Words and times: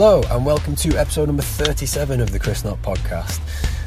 Hello, 0.00 0.22
and 0.30 0.46
welcome 0.46 0.76
to 0.76 0.96
episode 0.96 1.26
number 1.26 1.42
37 1.42 2.20
of 2.20 2.30
the 2.30 2.38
Chris 2.38 2.62
Knott 2.62 2.80
podcast. 2.82 3.40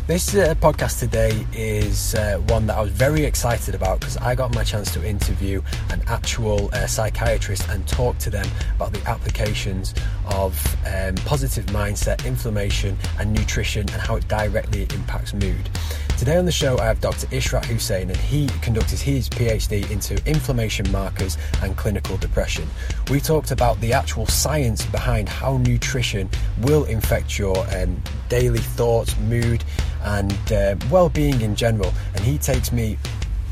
This 0.07 0.35
uh, 0.35 0.55
podcast 0.55 0.99
today 0.99 1.45
is 1.53 2.15
uh, 2.15 2.39
one 2.47 2.65
that 2.67 2.75
I 2.75 2.81
was 2.81 2.91
very 2.91 3.23
excited 3.23 3.75
about 3.75 3.99
because 3.99 4.17
I 4.17 4.33
got 4.33 4.53
my 4.53 4.63
chance 4.63 4.91
to 4.95 5.07
interview 5.07 5.61
an 5.91 6.01
actual 6.07 6.69
uh, 6.73 6.87
psychiatrist 6.87 7.69
and 7.69 7.87
talk 7.87 8.17
to 8.17 8.31
them 8.31 8.47
about 8.75 8.93
the 8.93 9.07
applications 9.07 9.93
of 10.25 10.59
um, 10.87 11.15
positive 11.17 11.67
mindset, 11.67 12.25
inflammation, 12.25 12.97
and 13.19 13.31
nutrition 13.31 13.81
and 13.81 14.01
how 14.01 14.15
it 14.15 14.27
directly 14.27 14.83
impacts 14.93 15.33
mood. 15.35 15.69
Today 16.17 16.37
on 16.37 16.45
the 16.45 16.51
show, 16.51 16.77
I 16.77 16.85
have 16.85 17.01
Dr. 17.01 17.25
Ishrat 17.27 17.65
Hussain, 17.65 18.09
and 18.09 18.17
he 18.17 18.47
conducted 18.61 18.99
his 18.99 19.27
PhD 19.27 19.89
into 19.89 20.21
inflammation 20.29 20.91
markers 20.91 21.35
and 21.63 21.75
clinical 21.75 22.15
depression. 22.17 22.67
We 23.09 23.19
talked 23.19 23.49
about 23.49 23.81
the 23.81 23.93
actual 23.93 24.27
science 24.27 24.85
behind 24.85 25.29
how 25.29 25.57
nutrition 25.57 26.29
will 26.59 26.83
infect 26.83 27.39
your 27.39 27.57
um, 27.75 27.99
daily 28.29 28.59
thoughts, 28.59 29.17
mood, 29.17 29.63
and 30.03 30.51
uh, 30.51 30.75
well 30.89 31.09
being 31.09 31.41
in 31.41 31.55
general. 31.55 31.93
And 32.15 32.23
he 32.23 32.37
takes 32.37 32.71
me 32.71 32.97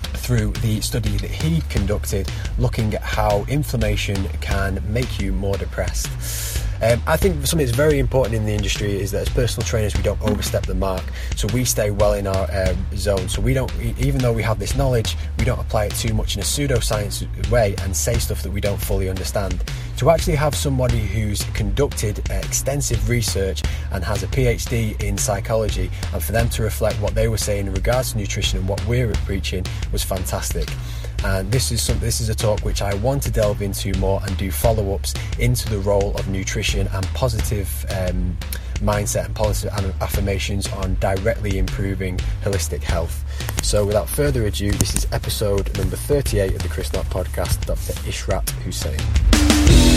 through 0.02 0.52
the 0.62 0.81
study 0.81 1.17
that 1.17 1.31
he 1.31 1.62
conducted 1.70 2.30
looking 2.58 2.94
at 2.94 3.02
how 3.02 3.45
inflammation 3.48 4.27
can 4.41 4.81
make 4.91 5.20
you 5.20 5.31
more 5.31 5.58
depressed. 5.58 6.08
Um, 6.81 7.02
I 7.08 7.17
think 7.17 7.45
something 7.45 7.66
that's 7.66 7.75
very 7.75 7.99
important 7.99 8.35
in 8.35 8.45
the 8.45 8.53
industry 8.53 8.99
is 8.99 9.12
that 9.12 9.23
as 9.23 9.30
personal 9.30 9.67
trainers, 9.67 9.95
we 9.98 10.02
don't 10.02 10.22
overstep 10.22 10.66
the 10.66 10.75
mark. 10.75 11.03
So 11.35 11.48
we 11.53 11.66
stay 11.66 11.91
well 11.91 12.13
in 12.13 12.25
our 12.25 12.48
um, 12.55 12.86
zone. 12.95 13.27
So 13.27 13.41
we 13.41 13.53
don't, 13.53 13.72
even 13.81 14.20
though 14.20 14.31
we 14.31 14.44
have 14.44 14.59
this 14.59 14.75
knowledge, 14.75 15.17
we 15.38 15.44
don't 15.44 15.59
apply 15.59 15.86
it 15.86 15.95
too 15.95 16.13
much 16.13 16.36
in 16.36 16.41
a 16.41 16.45
pseudoscience 16.45 17.50
way 17.50 17.75
and 17.81 17.95
say 17.95 18.17
stuff 18.17 18.44
that 18.44 18.52
we 18.52 18.61
don't 18.61 18.81
fully 18.81 19.09
understand. 19.09 19.61
To 19.99 20.09
actually 20.09 20.35
have 20.35 20.55
somebody 20.55 20.99
who's 20.99 21.44
conducted 21.53 22.20
extensive 22.30 23.09
research 23.09 23.62
and 23.91 24.02
has 24.05 24.23
a 24.23 24.28
PhD 24.28 25.02
in 25.03 25.17
psychology, 25.17 25.91
and 26.14 26.23
for 26.23 26.31
them 26.31 26.47
to 26.52 26.64
reflect 26.64 27.02
what 27.02 27.16
they 27.16 27.28
were 27.28 27.38
saying 27.38 27.67
in 27.67 27.73
regards 27.73 28.14
to 28.14 28.17
nutrition 28.17 28.59
and 28.59 28.69
what 28.69 28.83
we're 28.88 29.11
preaching 29.25 29.66
was 29.91 30.02
fantastic 30.02 30.69
and 31.23 31.52
this 31.52 31.72
is 31.72 31.81
some, 31.81 32.00
this 32.00 32.22
is 32.22 32.30
a 32.30 32.36
talk 32.36 32.61
which 32.61 32.81
I 32.81 32.94
want 32.95 33.23
to 33.23 33.31
delve 33.31 33.61
into 33.61 33.94
more 33.97 34.22
and 34.25 34.38
do 34.38 34.52
follow-ups 34.52 35.14
into 35.38 35.69
the 35.69 35.80
role 35.80 36.16
of 36.16 36.28
nutrition 36.30 36.88
and 36.88 37.06
positive 37.08 37.86
um, 37.89 38.38
mindset 38.75 39.25
and 39.25 39.36
positive 39.36 39.73
affirmations 40.02 40.72
on 40.73 40.95
directly 40.95 41.58
improving 41.58 42.17
holistic 42.44 42.81
health. 42.81 43.23
So 43.63 43.86
without 43.86 44.08
further 44.08 44.45
ado, 44.45 44.72
this 44.72 44.95
is 44.95 45.08
episode 45.11 45.78
number 45.78 45.97
38 45.97 46.56
of 46.56 46.63
the 46.63 46.69
Chris 46.69 46.94
Knott 46.94 47.06
podcast, 47.08 47.66
Dr. 47.66 47.94
Ishrat 48.08 48.50
Hussain. 48.61 49.89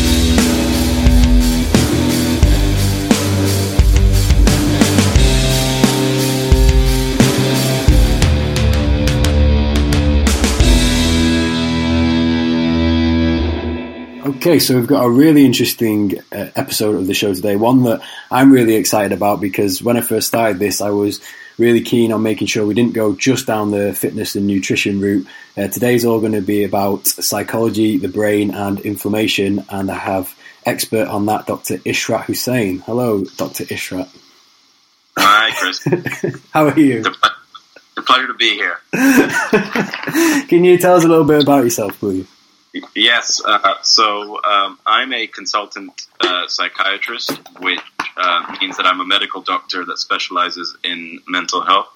Okay, 14.43 14.59
so 14.59 14.75
we've 14.75 14.89
got 14.89 15.05
a 15.05 15.09
really 15.09 15.47
interesting 15.47 16.19
uh, 16.33 16.51
episode 16.57 16.97
of 16.97 17.07
the 17.07 17.15
show 17.15 17.33
today. 17.33 17.55
One 17.55 17.85
that 17.85 18.03
I'm 18.29 18.51
really 18.51 18.75
excited 18.75 19.12
about 19.12 19.41
because 19.41 19.81
when 19.81 19.97
I 19.97 20.01
first 20.01 20.27
started 20.27 20.59
this, 20.59 20.81
I 20.81 20.91
was 20.91 21.21
really 21.59 21.81
keen 21.81 22.11
on 22.11 22.25
making 22.25 22.49
sure 22.49 22.67
we 22.67 22.75
didn't 22.75 22.93
go 22.93 23.15
just 23.15 23.47
down 23.47 23.71
the 23.71 23.95
fitness 23.95 24.34
and 24.34 24.49
nutrition 24.49 25.01
route. 25.01 25.29
Uh, 25.57 25.69
today's 25.69 26.05
all 26.05 26.19
going 26.19 26.33
to 26.33 26.41
be 26.41 26.65
about 26.65 27.07
psychology, 27.07 27.99
the 27.99 28.09
brain, 28.09 28.51
and 28.51 28.81
inflammation. 28.81 29.65
And 29.69 29.89
I 29.89 29.95
have 29.95 30.37
expert 30.67 31.06
on 31.06 31.27
that, 31.27 31.47
Dr. 31.47 31.77
Ishrat 31.79 32.25
Hussain. 32.25 32.81
Hello, 32.81 33.23
Dr. 33.37 33.62
Ishrat. 33.67 34.09
Hi, 35.19 35.53
Chris. 35.55 36.41
How 36.53 36.67
are 36.67 36.81
you? 36.81 37.05
The, 37.05 37.31
the 37.95 38.03
pleasure 38.03 38.27
to 38.27 38.34
be 38.34 38.55
here. 38.55 38.81
Can 40.49 40.65
you 40.65 40.78
tell 40.78 40.97
us 40.97 41.05
a 41.05 41.09
little 41.09 41.27
bit 41.27 41.41
about 41.43 41.62
yourself, 41.62 41.97
please? 42.00 42.27
Yes. 42.94 43.43
Uh, 43.44 43.75
so 43.83 44.43
um, 44.43 44.78
I'm 44.87 45.12
a 45.12 45.27
consultant 45.27 46.06
uh, 46.21 46.49
psychiatrist, 46.49 47.38
which 47.59 47.81
uh, 48.16 48.56
means 48.60 48.77
that 48.78 48.87
I'm 48.87 49.00
a 49.00 49.05
medical 49.05 49.43
doctor 49.43 49.84
that 49.84 49.99
specializes 49.99 50.77
in 50.83 51.21
mental 51.28 51.62
health. 51.62 51.88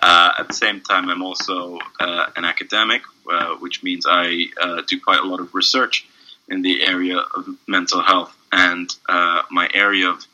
Uh, 0.00 0.32
at 0.38 0.48
the 0.48 0.54
same 0.54 0.80
time, 0.80 1.08
I'm 1.08 1.22
also 1.22 1.78
uh, 2.00 2.26
an 2.36 2.44
academic, 2.44 3.02
uh, 3.30 3.56
which 3.56 3.82
means 3.82 4.06
I 4.08 4.46
do 4.86 5.00
quite 5.00 5.20
a 5.20 5.26
lot 5.26 5.40
of 5.40 5.54
research 5.54 6.06
in 6.48 6.62
the 6.62 6.84
area 6.84 7.18
of 7.18 7.48
mental 7.66 8.02
health. 8.02 8.34
And 8.52 8.90
my 9.08 9.68
area 9.72 10.10
of 10.10 10.24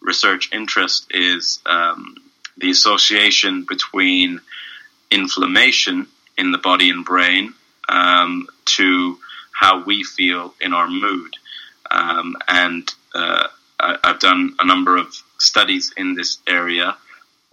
research 0.00 0.50
interest 0.52 1.06
is 1.10 1.60
um, 1.66 2.16
the 2.58 2.70
association 2.70 3.64
between 3.68 4.40
inflammation 5.10 6.06
in 6.36 6.52
the 6.52 6.58
body 6.58 6.90
and 6.90 7.04
brain 7.04 7.54
um, 7.88 8.48
to 8.64 9.18
how 9.64 9.82
we 9.82 10.04
feel 10.04 10.54
in 10.60 10.74
our 10.74 10.88
mood. 10.88 11.36
Um, 11.90 12.36
and 12.46 12.86
uh, 13.14 13.48
I, 13.80 13.96
have 14.04 14.20
done 14.20 14.54
a 14.58 14.66
number 14.66 14.98
of 14.98 15.14
studies 15.38 15.90
in 15.96 16.14
this 16.14 16.36
area, 16.46 16.94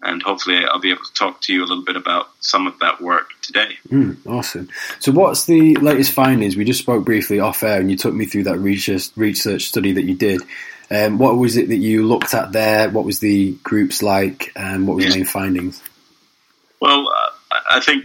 and 0.04 0.22
hopefully 0.22 0.66
I'll 0.66 0.82
be 0.82 0.92
able 0.92 1.06
to 1.06 1.14
talk 1.14 1.42
to 1.44 1.54
you 1.54 1.64
a 1.64 1.68
little 1.68 1.86
bit 1.86 1.96
about 1.96 2.28
some 2.42 2.68
of 2.68 2.78
that 2.80 3.00
work 3.00 3.30
today. 3.42 3.78
Mm, 3.88 4.18
awesome. 4.28 4.68
So, 5.00 5.14
what's 5.14 5.46
the 5.46 5.76
latest 5.76 6.12
findings? 6.12 6.58
We 6.58 6.66
just 6.66 6.82
spoke 6.82 7.06
briefly 7.06 7.40
off 7.40 7.64
air, 7.64 7.80
and 7.80 7.90
you 7.90 7.96
took 7.96 8.14
me 8.14 8.26
through 8.26 8.44
that 8.44 8.58
research, 8.58 9.10
research 9.16 9.64
study 9.64 9.94
that 9.94 10.04
you 10.04 10.16
did. 10.16 10.42
Um, 10.90 11.18
what 11.18 11.38
was 11.38 11.56
it 11.56 11.70
that 11.70 11.78
you 11.78 12.06
looked 12.06 12.34
at 12.34 12.52
there? 12.52 12.90
What 12.90 13.06
was 13.06 13.20
the 13.20 13.54
groups 13.64 14.04
like? 14.04 14.52
And 14.58 14.86
what 14.86 14.98
were 14.98 15.04
the 15.04 15.16
main 15.16 15.26
findings? 15.26 15.82
Well, 16.82 17.08
uh, 17.08 17.60
I 17.70 17.80
think 17.80 18.04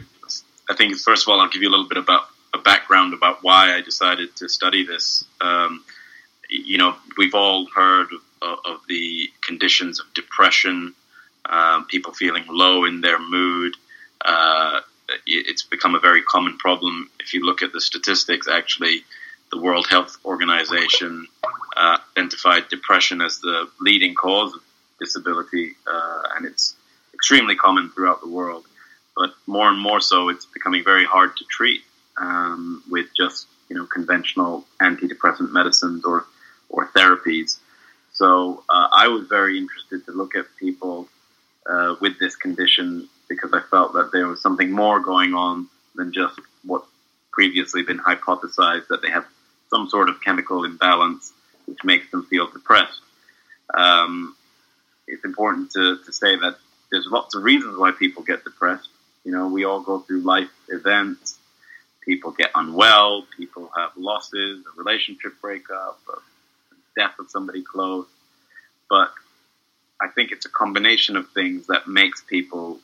I 0.71 0.77
think 0.77 0.97
first 0.97 1.27
of 1.27 1.33
all, 1.33 1.41
I'll 1.41 1.49
give 1.49 1.63
you 1.63 1.69
a 1.69 1.75
little 1.75 1.89
bit 1.89 1.99
about 1.99 2.29
background 2.67 3.15
about 3.15 3.43
why 3.43 3.75
I 3.77 3.81
decided 3.81 4.35
to 4.37 4.49
study 4.49 4.85
this. 4.85 5.25
Um, 5.41 5.85
you 6.51 6.77
know, 6.77 6.97
we've 7.17 7.35
all 7.35 7.67
heard 7.75 8.09
of, 8.43 8.59
of 8.67 8.81
the 8.89 9.31
conditions 9.41 10.01
of 10.01 10.07
depression, 10.15 10.93
um, 11.49 11.87
people 11.87 12.13
feeling 12.13 12.45
low 12.49 12.85
in 12.85 13.01
their 13.01 13.21
mood. 13.21 13.75
Uh, 14.25 14.81
it's 15.27 15.63
become 15.63 15.95
a 15.95 16.01
very 16.01 16.23
common 16.23 16.59
problem. 16.59 17.09
If 17.21 17.33
you 17.33 17.47
look 17.47 17.63
at 17.63 17.73
the 17.73 17.81
statistics, 17.81 18.49
actually, 18.49 19.05
the 19.53 19.61
World 19.61 19.87
Health 19.89 20.17
Organization 20.25 21.29
uh, 21.77 21.99
identified 22.11 22.69
depression 22.69 23.21
as 23.21 23.39
the 23.39 23.69
leading 23.81 24.15
cause 24.17 24.53
of 24.55 24.61
disability, 24.99 25.77
uh, 25.87 26.23
and 26.35 26.45
it's 26.45 26.75
extremely 27.15 27.55
common 27.55 27.91
throughout 27.91 28.21
the 28.21 28.29
world. 28.29 28.65
But 29.17 29.31
more 29.47 29.69
and 29.69 29.81
more 29.81 30.01
so, 30.01 30.29
it's 30.29 30.47
becoming 30.47 30.83
very 30.83 31.05
hard 31.05 31.37
to 31.37 31.45
treat 31.49 31.83
um, 32.19 32.83
with 32.91 33.07
just 33.17 33.47
you 33.69 33.77
know 33.77 33.87
conventional 33.87 34.65
antidepressant 34.81 35.51
medicines 35.53 36.05
or 36.05 36.25
or 36.69 36.89
therapies. 36.89 37.59
So 38.13 38.65
uh, 38.69 38.89
I 38.93 39.09
was 39.09 39.27
very 39.29 39.59
interested 39.59 40.05
to 40.07 40.13
look 40.13 40.35
at 40.35 40.47
people 40.59 41.09
uh, 41.69 41.97
with 42.01 42.19
this 42.19 42.35
condition 42.37 43.09
because 43.29 43.53
I 43.53 43.61
felt 43.61 43.93
that 43.95 44.11
there 44.13 44.27
was 44.27 44.41
something 44.41 44.71
more 44.71 45.01
going 45.01 45.35
on 45.35 45.69
than 45.95 46.13
just 46.13 46.39
what 46.65 46.85
previously 47.33 47.83
been 47.83 47.99
hypothesized 47.99 48.89
that 48.89 49.03
they 49.03 49.11
have 49.11 49.27
some 49.69 49.89
sort 49.89 50.09
of 50.09 50.21
chemical 50.23 50.65
imbalance 50.65 51.33
which 51.67 51.83
makes 51.85 52.11
them 52.11 52.25
feel 52.25 52.51
depressed. 52.51 53.01
Um, 53.75 54.35
it's 55.07 55.25
important 55.25 55.73
to, 55.73 55.99
to 56.05 56.13
say 56.13 56.37
that 56.37 56.57
there's 56.91 57.07
lots 57.11 57.35
of 57.35 57.43
reasons 57.43 57.77
why 57.77 57.91
people 57.91 58.23
get 58.23 58.45
depressed. 58.45 58.89
You 59.25 59.33
know, 59.33 59.49
we 59.49 59.65
all 59.65 59.81
go 59.81 59.99
through 59.99 60.21
life 60.21 60.51
events 60.69 61.37
people 62.07 62.31
get 62.31 62.53
unwell, 62.55 63.27
people 63.37 63.71
have 63.77 63.91
losses, 63.97 64.65
a 64.65 64.79
relationship 64.79 65.33
breakup, 65.43 65.99
a 66.09 66.19
death 66.99 67.19
of 67.19 67.29
somebody 67.29 67.63
close. 67.63 68.07
But 68.89 69.11
I 70.01 70.09
think 70.09 70.31
it's 70.33 70.47
a 70.47 70.51
combination 70.51 71.17
of 71.17 71.29
things 71.31 71.67
that 71.67 71.89
makes 71.89 72.23
people 72.23 72.79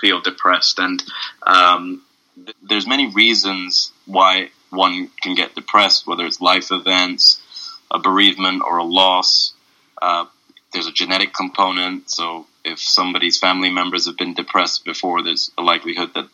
feel 0.00 0.20
depressed. 0.20 0.78
And 0.78 1.02
um, 1.46 2.02
th- 2.34 2.56
there's 2.62 2.86
many 2.86 3.08
reasons 3.08 3.92
why 4.06 4.50
one 4.70 5.10
can 5.22 5.34
get 5.34 5.54
depressed, 5.54 6.06
whether 6.06 6.26
it's 6.26 6.40
life 6.40 6.72
events, 6.72 7.40
a 7.90 7.98
bereavement, 7.98 8.62
or 8.66 8.78
a 8.78 8.84
loss. 8.84 9.52
Uh, 10.02 10.26
there's 10.72 10.86
a 10.86 10.92
genetic 10.92 11.32
component. 11.34 12.10
So 12.10 12.46
if 12.64 12.80
somebody's 12.80 13.38
family 13.38 13.70
members 13.70 14.06
have 14.06 14.16
been 14.16 14.34
depressed 14.34 14.84
before, 14.84 15.22
there's 15.22 15.50
a 15.56 15.62
likelihood 15.62 16.14
that 16.14 16.28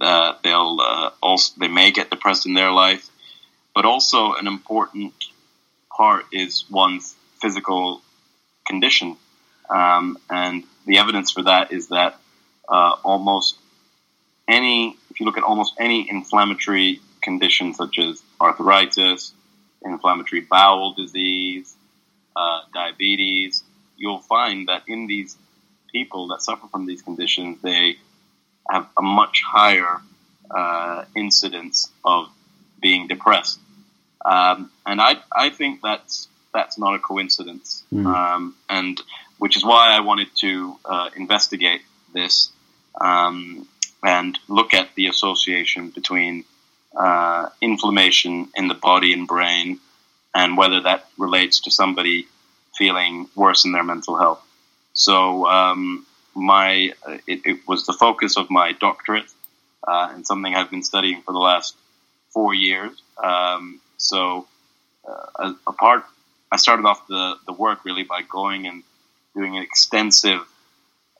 uh, 0.00 0.34
they'll 0.42 0.78
uh, 0.80 1.10
also 1.22 1.54
they 1.58 1.68
may 1.68 1.90
get 1.90 2.10
depressed 2.10 2.46
in 2.46 2.54
their 2.54 2.70
life, 2.70 3.08
but 3.74 3.84
also 3.84 4.34
an 4.34 4.46
important 4.46 5.14
part 5.96 6.24
is 6.32 6.64
one's 6.70 7.14
physical 7.40 8.02
condition, 8.66 9.16
um, 9.70 10.18
and 10.30 10.64
the 10.86 10.98
evidence 10.98 11.30
for 11.30 11.42
that 11.42 11.72
is 11.72 11.88
that 11.88 12.18
uh, 12.68 12.96
almost 13.04 13.56
any 14.48 14.96
if 15.10 15.20
you 15.20 15.26
look 15.26 15.38
at 15.38 15.44
almost 15.44 15.74
any 15.78 16.08
inflammatory 16.10 17.00
condition 17.22 17.72
such 17.72 17.98
as 17.98 18.22
arthritis, 18.40 19.32
inflammatory 19.84 20.40
bowel 20.40 20.92
disease, 20.92 21.74
uh, 22.36 22.60
diabetes, 22.72 23.62
you'll 23.96 24.20
find 24.20 24.68
that 24.68 24.82
in 24.88 25.06
these 25.06 25.36
people 25.92 26.28
that 26.28 26.42
suffer 26.42 26.66
from 26.68 26.84
these 26.86 27.00
conditions, 27.00 27.58
they 27.62 27.96
have 28.70 28.86
a 28.96 29.02
much 29.02 29.42
higher 29.46 30.00
uh, 30.50 31.04
incidence 31.14 31.90
of 32.04 32.28
being 32.80 33.06
depressed. 33.06 33.58
Um, 34.24 34.70
and 34.86 35.00
I, 35.00 35.16
I 35.34 35.50
think 35.50 35.80
that's, 35.82 36.28
that's 36.52 36.78
not 36.78 36.94
a 36.94 36.98
coincidence. 36.98 37.82
Mm. 37.92 38.06
Um, 38.06 38.54
and 38.68 39.00
which 39.38 39.56
is 39.56 39.64
why 39.64 39.90
I 39.96 40.00
wanted 40.00 40.28
to 40.40 40.76
uh, 40.84 41.10
investigate 41.16 41.82
this 42.12 42.50
um, 43.00 43.66
and 44.02 44.38
look 44.48 44.74
at 44.74 44.94
the 44.94 45.06
association 45.08 45.90
between 45.90 46.44
uh, 46.96 47.48
inflammation 47.60 48.48
in 48.54 48.68
the 48.68 48.74
body 48.74 49.12
and 49.12 49.26
brain 49.26 49.80
and 50.34 50.56
whether 50.56 50.80
that 50.82 51.08
relates 51.18 51.60
to 51.60 51.70
somebody 51.70 52.26
feeling 52.76 53.28
worse 53.34 53.64
in 53.64 53.72
their 53.72 53.84
mental 53.84 54.16
health. 54.16 54.44
So 54.92 55.46
um, 55.48 56.06
my 56.34 56.92
it, 57.26 57.40
it, 57.44 57.68
was 57.68 57.86
the 57.86 57.92
focus 57.92 58.36
of 58.36 58.50
my 58.50 58.72
doctorate 58.72 59.30
uh, 59.86 60.10
and 60.12 60.26
something 60.26 60.54
I've 60.54 60.70
been 60.70 60.82
studying 60.82 61.22
for 61.22 61.32
the 61.32 61.38
last 61.38 61.76
four 62.30 62.54
years. 62.54 63.02
Um, 63.22 63.80
so 63.96 64.46
uh, 65.08 65.54
apart, 65.66 66.04
I 66.50 66.56
started 66.56 66.86
off 66.86 67.06
the, 67.06 67.36
the 67.46 67.52
work 67.52 67.84
really 67.84 68.04
by 68.04 68.22
going 68.22 68.66
and 68.66 68.82
doing 69.34 69.56
an 69.56 69.62
extensive 69.62 70.40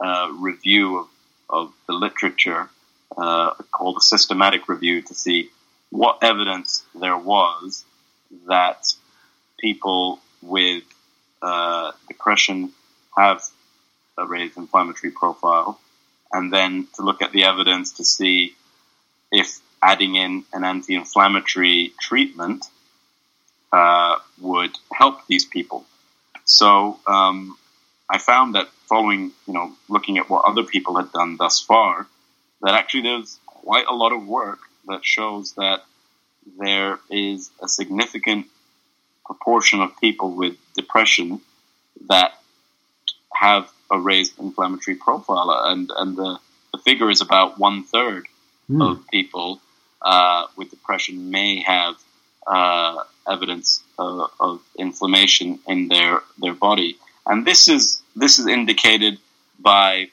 uh, 0.01 0.31
review 0.39 0.99
of, 0.99 1.09
of 1.49 1.73
the 1.87 1.93
literature 1.93 2.69
uh, 3.17 3.55
called 3.71 3.97
a 3.99 4.01
systematic 4.01 4.69
review 4.69 5.03
to 5.03 5.15
see 5.15 5.51
what 5.91 6.19
evidence 6.23 6.85
there 6.95 7.17
was 7.17 7.85
that 8.49 8.93
people 9.59 10.19
with 10.43 10.83
uh, 11.43 11.93
depression 12.09 12.73
have 13.17 13.43
a 14.19 14.27
raised 14.27 14.57
inflammatory 14.57 15.13
profile, 15.13 15.81
and 16.33 16.53
then 16.53 16.89
to 16.95 17.03
look 17.03 17.23
at 17.23 17.33
the 17.33 17.45
evidence 17.45 17.93
to 17.93 18.05
see 18.05 18.55
if 19.31 19.61
adding 19.83 20.15
in 20.15 20.45
an 20.53 20.65
anti-inflammatory 20.65 21.93
treatment 22.01 22.65
uh, 23.73 24.17
would 24.41 24.71
help 24.93 25.27
these 25.27 25.45
people. 25.45 25.85
So 26.45 26.99
um, 27.07 27.57
I 28.09 28.19
found 28.19 28.55
that 28.55 28.69
following, 28.89 29.33
you 29.47 29.55
know, 29.55 29.73
looking 29.89 30.19
at 30.19 30.31
what 30.31 30.45
other 30.45 30.63
people 30.63 30.97
had 30.97 31.11
done 31.13 31.37
thus 31.37 31.61
far, 31.61 32.07
that 32.63 32.75
actually 32.75 33.03
there's 33.03 33.39
quite 33.47 33.87
a 33.87 33.95
lot 33.95 34.13
of 34.13 34.27
work 34.27 34.61
that 34.87 35.05
shows 35.05 35.53
that 35.55 35.85
there 36.59 36.99
is 37.11 37.51
a 37.63 37.69
significant 37.69 38.47
proportion 39.25 39.81
of 39.81 39.99
people 39.99 40.31
with 40.33 40.57
depression 40.77 41.41
that 42.09 42.33
have 43.33 43.71
a 43.91 43.99
raised 43.99 44.39
inflammatory 44.39 44.97
profile, 44.97 45.51
and 45.67 45.91
and 45.97 46.17
the, 46.17 46.39
the 46.73 46.79
figure 46.79 47.11
is 47.11 47.21
about 47.21 47.59
one 47.59 47.85
third 47.85 48.27
mm. 48.71 48.91
of 48.91 49.07
people 49.09 49.61
uh, 50.03 50.47
with 50.57 50.71
depression 50.71 51.31
may 51.31 51.61
have 51.61 51.95
uh, 52.47 53.03
evidence 53.29 53.83
uh, 53.99 54.27
of 54.41 54.63
inflammation 54.79 55.59
in 55.67 55.89
their 55.89 56.21
their 56.39 56.55
body, 56.55 56.99
and 57.27 57.47
this 57.47 57.69
is 57.69 58.03
this 58.17 58.39
is 58.39 58.47
indicated 58.47 59.19
by 59.59 60.09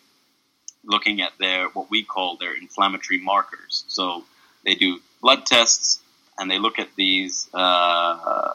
looking 0.83 1.21
at 1.21 1.31
their 1.39 1.67
what 1.69 1.89
we 1.89 2.03
call 2.03 2.38
their 2.38 2.53
inflammatory 2.56 3.19
markers. 3.19 3.83
So 3.88 4.24
they 4.65 4.75
do 4.75 5.00
blood 5.21 5.45
tests 5.45 6.01
and 6.38 6.50
they 6.50 6.59
look 6.59 6.79
at 6.79 6.89
these 6.95 7.50
uh, 7.53 8.53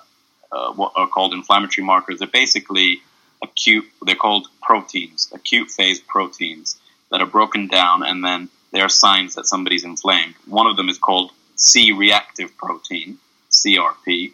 uh, 0.52 0.72
what 0.72 0.92
are 0.96 1.08
called 1.08 1.32
inflammatory 1.34 1.84
markers. 1.84 2.19
They're 2.19 2.28
basically 2.28 3.02
acute. 3.42 3.86
They're 4.02 4.14
called 4.14 4.48
proteins, 4.62 5.30
acute 5.32 5.70
phase 5.70 6.00
proteins 6.00 6.78
that 7.10 7.20
are 7.20 7.26
broken 7.26 7.68
down, 7.68 8.02
and 8.02 8.24
then 8.24 8.48
they 8.72 8.80
are 8.80 8.88
signs 8.88 9.34
that 9.34 9.46
somebody's 9.46 9.84
inflamed. 9.84 10.34
One 10.46 10.66
of 10.66 10.76
them 10.76 10.88
is 10.88 10.98
called 10.98 11.32
C-reactive 11.56 12.56
protein, 12.56 13.18
CRP, 13.50 14.32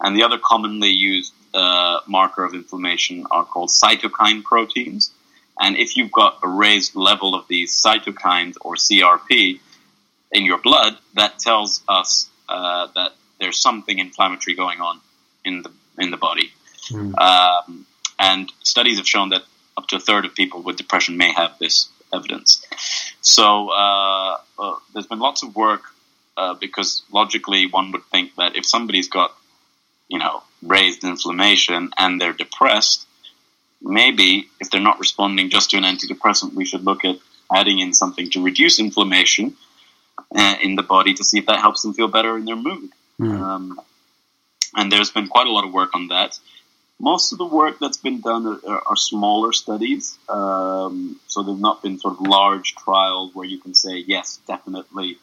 and 0.00 0.16
the 0.16 0.22
other 0.22 0.38
commonly 0.42 0.90
used 0.90 1.32
uh, 1.54 2.00
marker 2.06 2.44
of 2.44 2.54
inflammation 2.54 3.26
are 3.30 3.44
called 3.44 3.70
cytokine 3.70 4.42
proteins. 4.42 5.12
And 5.60 5.76
if 5.76 5.96
you've 5.96 6.12
got 6.12 6.38
a 6.42 6.48
raised 6.48 6.94
level 6.94 7.34
of 7.34 7.48
these 7.48 7.82
cytokines 7.82 8.56
or 8.60 8.76
CRP 8.76 9.58
in 10.32 10.44
your 10.44 10.58
blood, 10.58 10.96
that 11.14 11.38
tells 11.38 11.82
us 11.88 12.28
uh, 12.48 12.88
that 12.94 13.12
there's 13.40 13.60
something 13.60 13.98
inflammatory 13.98 14.54
going 14.54 14.80
on 14.80 15.00
in 15.44 15.62
the 15.62 15.70
in 15.98 16.10
the 16.10 16.16
body. 16.16 16.52
Mm. 16.90 17.18
Um, 17.18 17.86
and 18.18 18.52
studies 18.62 18.98
have 18.98 19.08
shown 19.08 19.30
that 19.30 19.42
up 19.76 19.86
to 19.88 19.96
a 19.96 20.00
third 20.00 20.24
of 20.24 20.34
people 20.34 20.62
with 20.62 20.76
depression 20.76 21.16
may 21.16 21.32
have 21.32 21.58
this 21.58 21.88
evidence. 22.12 22.64
So 23.20 23.70
uh, 23.70 24.38
uh, 24.58 24.76
there's 24.92 25.06
been 25.06 25.20
lots 25.20 25.42
of 25.42 25.54
work 25.54 25.82
uh, 26.36 26.54
because 26.54 27.02
logically 27.12 27.66
one 27.66 27.92
would 27.92 28.04
think 28.06 28.34
that 28.36 28.56
if 28.56 28.64
somebody's 28.64 29.08
got 29.08 29.34
you 30.08 30.18
know 30.18 30.42
raised 30.62 31.04
inflammation 31.04 31.90
and 31.98 32.20
they're 32.20 32.32
depressed, 32.32 33.06
maybe 33.80 34.48
if 34.60 34.70
they're 34.70 34.80
not 34.80 34.98
responding 34.98 35.50
just 35.50 35.70
to 35.70 35.76
an 35.76 35.84
antidepressant, 35.84 36.54
we 36.54 36.64
should 36.64 36.84
look 36.84 37.04
at 37.04 37.16
adding 37.52 37.78
in 37.78 37.92
something 37.92 38.30
to 38.30 38.42
reduce 38.42 38.78
inflammation 38.78 39.56
uh, 40.34 40.56
in 40.62 40.74
the 40.74 40.82
body 40.82 41.14
to 41.14 41.24
see 41.24 41.38
if 41.38 41.46
that 41.46 41.60
helps 41.60 41.82
them 41.82 41.94
feel 41.94 42.08
better 42.08 42.36
in 42.36 42.44
their 42.44 42.56
mood. 42.56 42.90
Mm. 43.20 43.40
Um, 43.40 43.80
and 44.76 44.92
there's 44.92 45.10
been 45.10 45.28
quite 45.28 45.46
a 45.46 45.50
lot 45.50 45.64
of 45.64 45.72
work 45.72 45.94
on 45.94 46.08
that. 46.08 46.38
Most 47.00 47.32
of 47.32 47.38
the 47.38 47.46
work 47.46 47.78
that's 47.80 47.96
been 47.96 48.20
done 48.20 48.60
are, 48.66 48.82
are 48.88 48.96
smaller 48.96 49.52
studies, 49.52 50.18
um, 50.28 51.20
so 51.28 51.42
they've 51.42 51.58
not 51.58 51.82
been 51.82 51.98
sort 51.98 52.14
of 52.14 52.20
large 52.20 52.74
trials 52.74 53.34
where 53.34 53.46
you 53.46 53.58
can 53.58 53.74
say 53.74 53.98
yes, 53.98 54.40
definitely. 54.48 55.18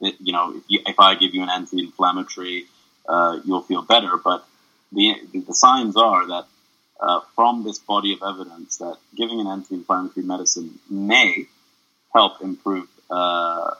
you 0.00 0.32
know, 0.32 0.56
if, 0.56 0.62
you, 0.68 0.80
if, 0.86 1.00
I 1.00 1.16
give 1.16 1.34
you 1.34 1.42
an 1.42 1.50
anti-inflammatory, 1.50 2.66
uh, 3.08 3.40
you'll 3.44 3.62
feel 3.62 3.82
better. 3.82 4.16
But 4.16 4.46
the 4.92 5.16
the 5.32 5.54
signs 5.54 5.96
are 5.96 6.26
that 6.28 6.46
uh, 7.00 7.20
from 7.34 7.64
this 7.64 7.80
body 7.80 8.12
of 8.12 8.22
evidence 8.22 8.78
that 8.78 8.96
giving 9.16 9.40
an 9.40 9.48
anti-inflammatory 9.48 10.24
medicine 10.24 10.78
may 10.88 11.46
help 12.14 12.40
improve 12.40 12.88
uh, 13.10 13.74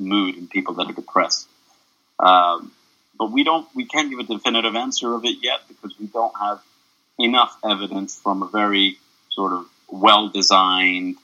mood 0.00 0.36
in 0.36 0.48
people 0.48 0.74
that 0.74 0.88
are 0.88 0.92
depressed. 0.92 1.48
Um, 2.18 2.72
but 3.20 3.30
we 3.30 3.44
don't, 3.44 3.68
we 3.74 3.84
can't 3.84 4.08
give 4.08 4.18
a 4.18 4.22
definitive 4.22 4.74
answer 4.74 5.12
of 5.12 5.26
it 5.26 5.36
yet 5.42 5.60
because 5.68 5.94
we 6.00 6.06
don't 6.06 6.32
have 6.40 6.58
enough 7.18 7.54
evidence 7.62 8.18
from 8.18 8.42
a 8.42 8.48
very 8.48 8.96
sort 9.28 9.52
of 9.52 9.66
well-designed, 9.88 11.16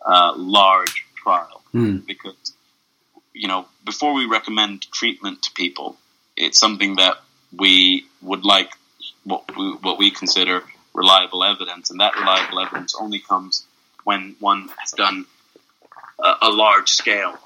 uh, 0.00 0.32
large 0.34 1.04
trial. 1.14 1.62
Mm. 1.74 2.06
Because 2.06 2.54
you 3.34 3.48
know, 3.48 3.66
before 3.84 4.14
we 4.14 4.24
recommend 4.24 4.90
treatment 4.90 5.42
to 5.42 5.50
people, 5.52 5.98
it's 6.38 6.58
something 6.58 6.96
that 6.96 7.16
we 7.54 8.06
would 8.22 8.46
like 8.46 8.70
what 9.24 9.44
we, 9.54 9.72
what 9.82 9.98
we 9.98 10.10
consider 10.10 10.62
reliable 10.94 11.44
evidence, 11.44 11.90
and 11.90 12.00
that 12.00 12.14
reliable 12.14 12.60
evidence 12.60 12.94
only 12.98 13.18
comes 13.18 13.66
when 14.04 14.36
one 14.40 14.70
has 14.78 14.92
done 14.92 15.26
a, 16.18 16.34
a 16.42 16.50
large 16.50 16.88
scale 16.88 17.38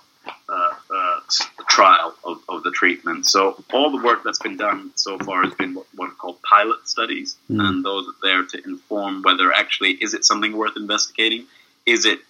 uh, 0.49 0.75
uh, 0.95 1.21
trial 1.69 2.15
of, 2.25 2.39
of, 2.49 2.63
the 2.63 2.71
treatment. 2.71 3.27
So 3.27 3.63
all 3.73 3.91
the 3.91 4.03
work 4.03 4.23
that's 4.25 4.39
been 4.39 4.57
done 4.57 4.93
so 4.95 5.19
far 5.19 5.43
has 5.43 5.55
been 5.55 5.75
what, 5.75 5.87
what 5.95 6.11
are 6.11 6.15
called 6.15 6.41
pilot 6.43 6.89
studies, 6.89 7.37
mm. 7.51 7.61
and 7.61 7.85
those 7.85 8.07
are 8.09 8.15
there 8.23 8.45
to 8.45 8.65
inform 8.65 9.23
whether 9.23 9.53
actually 9.53 9.93
is 9.93 10.15
it 10.15 10.25
something 10.25 10.57
worth 10.57 10.77
investigating, 10.77 11.47
is 11.85 12.05
it 12.07 12.21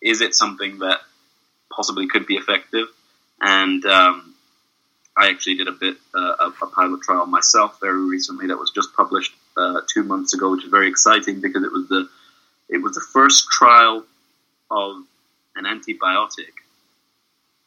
is 0.00 0.20
it 0.20 0.34
something 0.34 0.78
that 0.78 1.00
possibly 1.70 2.06
could 2.08 2.26
be 2.26 2.36
effective, 2.36 2.86
and 3.40 3.84
um, 3.84 4.34
I 5.16 5.28
actually 5.28 5.56
did 5.56 5.68
a 5.68 5.72
bit 5.72 5.96
uh, 6.14 6.50
a 6.62 6.66
pilot 6.66 7.02
trial 7.02 7.26
myself 7.26 7.78
very 7.80 8.02
recently 8.02 8.46
that 8.46 8.56
was 8.56 8.70
just 8.70 8.94
published 8.94 9.34
uh, 9.56 9.80
two 9.92 10.04
months 10.04 10.32
ago, 10.34 10.50
which 10.52 10.64
is 10.64 10.70
very 10.70 10.88
exciting 10.88 11.40
because 11.40 11.64
it 11.64 11.72
was 11.72 11.88
the 11.88 12.08
it 12.68 12.78
was 12.78 12.94
the 12.94 13.04
first 13.12 13.48
trial 13.50 14.04
of 14.70 15.02
an 15.56 15.64
antibiotic 15.64 16.52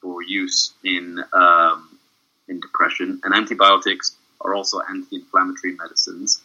for 0.02 0.22
use 0.22 0.74
in 0.84 1.24
um, 1.34 1.98
in 2.48 2.60
depression. 2.60 3.22
And 3.24 3.34
antibiotics 3.34 4.16
are 4.42 4.54
also 4.56 4.80
anti-inflammatory 4.82 5.76
medicines. 5.76 6.42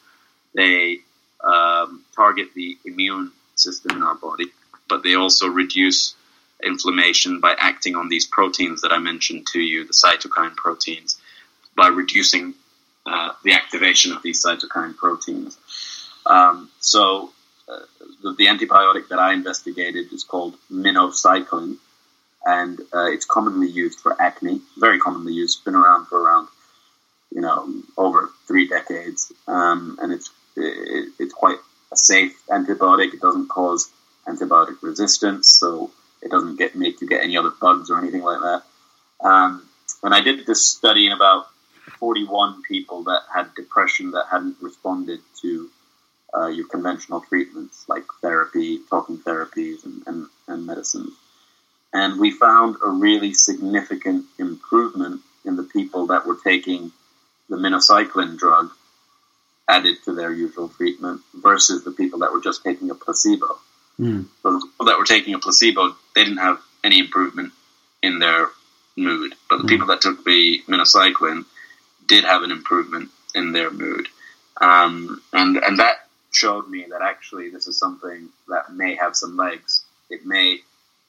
They 0.54 0.98
um, 1.42 2.04
target 2.14 2.48
the 2.54 2.78
immune 2.84 3.32
system 3.54 3.96
in 3.96 4.02
our 4.02 4.14
body, 4.14 4.46
but 4.88 5.02
they 5.02 5.14
also 5.14 5.48
reduce 5.48 6.14
inflammation 6.62 7.40
by 7.40 7.54
acting 7.58 7.96
on 7.96 8.08
these 8.08 8.26
proteins 8.26 8.82
that 8.82 8.92
I 8.92 8.98
mentioned 8.98 9.46
to 9.52 9.60
you, 9.60 9.84
the 9.84 9.92
cytokine 9.92 10.56
proteins, 10.56 11.18
by 11.76 11.88
reducing 11.88 12.54
uh, 13.04 13.30
the 13.44 13.52
activation 13.52 14.12
of 14.12 14.22
these 14.22 14.44
cytokine 14.44 14.96
proteins. 14.96 15.58
Um, 16.24 16.70
so 16.80 17.30
uh, 17.68 17.78
the, 18.22 18.32
the, 18.32 18.46
antibiotic 18.46 19.08
that 19.08 19.18
I 19.18 19.32
investigated 19.32 20.12
is 20.12 20.24
called 20.24 20.56
minocycline, 20.72 21.76
and 22.46 22.80
uh, 22.94 23.10
it's 23.10 23.26
commonly 23.26 23.68
used 23.68 24.00
for 24.00 24.20
acne. 24.22 24.62
Very 24.78 24.98
commonly 24.98 25.34
used. 25.34 25.64
Been 25.64 25.74
around 25.74 26.06
for 26.06 26.22
around 26.22 26.48
you 27.34 27.40
know 27.40 27.72
over 27.98 28.30
three 28.46 28.68
decades, 28.68 29.32
um, 29.48 29.98
and 30.00 30.12
it's 30.12 30.30
it, 30.56 31.12
it's 31.18 31.34
quite 31.34 31.58
a 31.92 31.96
safe 31.96 32.40
antibiotic. 32.48 33.12
It 33.12 33.20
doesn't 33.20 33.48
cause 33.48 33.90
antibiotic 34.26 34.80
resistance, 34.82 35.50
so 35.50 35.90
it 36.22 36.30
doesn't 36.30 36.56
get 36.56 36.76
make 36.76 37.00
you 37.00 37.08
get 37.08 37.22
any 37.22 37.36
other 37.36 37.52
bugs 37.60 37.90
or 37.90 37.98
anything 37.98 38.22
like 38.22 38.40
that. 38.40 38.62
Um, 39.26 39.68
and 40.02 40.14
I 40.14 40.20
did 40.20 40.46
this 40.46 40.66
study 40.66 41.06
in 41.06 41.12
about 41.12 41.46
41 41.98 42.62
people 42.62 43.04
that 43.04 43.22
had 43.34 43.54
depression 43.54 44.12
that 44.12 44.26
hadn't 44.30 44.56
responded 44.60 45.20
to 45.42 45.70
uh, 46.36 46.46
your 46.48 46.68
conventional 46.68 47.20
treatments 47.22 47.86
like 47.88 48.04
therapy, 48.20 48.80
talking 48.90 49.18
therapies, 49.18 49.84
and, 49.84 50.02
and, 50.06 50.26
and 50.48 50.66
medicines. 50.66 51.12
And 51.96 52.20
we 52.20 52.30
found 52.30 52.76
a 52.84 52.90
really 52.90 53.32
significant 53.32 54.26
improvement 54.38 55.22
in 55.46 55.56
the 55.56 55.62
people 55.62 56.08
that 56.08 56.26
were 56.26 56.36
taking 56.44 56.92
the 57.48 57.56
minocycline 57.56 58.36
drug 58.36 58.70
added 59.66 59.96
to 60.04 60.14
their 60.14 60.30
usual 60.30 60.68
treatment 60.68 61.22
versus 61.32 61.84
the 61.84 61.90
people 61.90 62.18
that 62.18 62.32
were 62.32 62.42
just 62.42 62.62
taking 62.62 62.90
a 62.90 62.94
placebo. 62.94 63.58
Mm. 63.98 64.26
So 64.42 64.52
the 64.52 64.66
people 64.66 64.86
that 64.86 64.98
were 64.98 65.06
taking 65.06 65.32
a 65.32 65.38
placebo, 65.38 65.96
they 66.14 66.24
didn't 66.24 66.36
have 66.36 66.60
any 66.84 66.98
improvement 66.98 67.54
in 68.02 68.18
their 68.18 68.48
mood, 68.98 69.34
but 69.48 69.56
the 69.56 69.64
mm. 69.64 69.68
people 69.70 69.86
that 69.86 70.02
took 70.02 70.22
the 70.22 70.62
minocycline 70.68 71.46
did 72.06 72.24
have 72.24 72.42
an 72.42 72.50
improvement 72.50 73.08
in 73.34 73.52
their 73.52 73.70
mood, 73.70 74.06
um, 74.60 75.22
and 75.32 75.56
and 75.56 75.78
that 75.78 76.08
showed 76.30 76.68
me 76.68 76.84
that 76.90 77.00
actually 77.00 77.48
this 77.48 77.66
is 77.66 77.78
something 77.78 78.28
that 78.48 78.70
may 78.70 78.94
have 78.94 79.16
some 79.16 79.36
legs. 79.36 79.82
It 80.10 80.26
may 80.26 80.60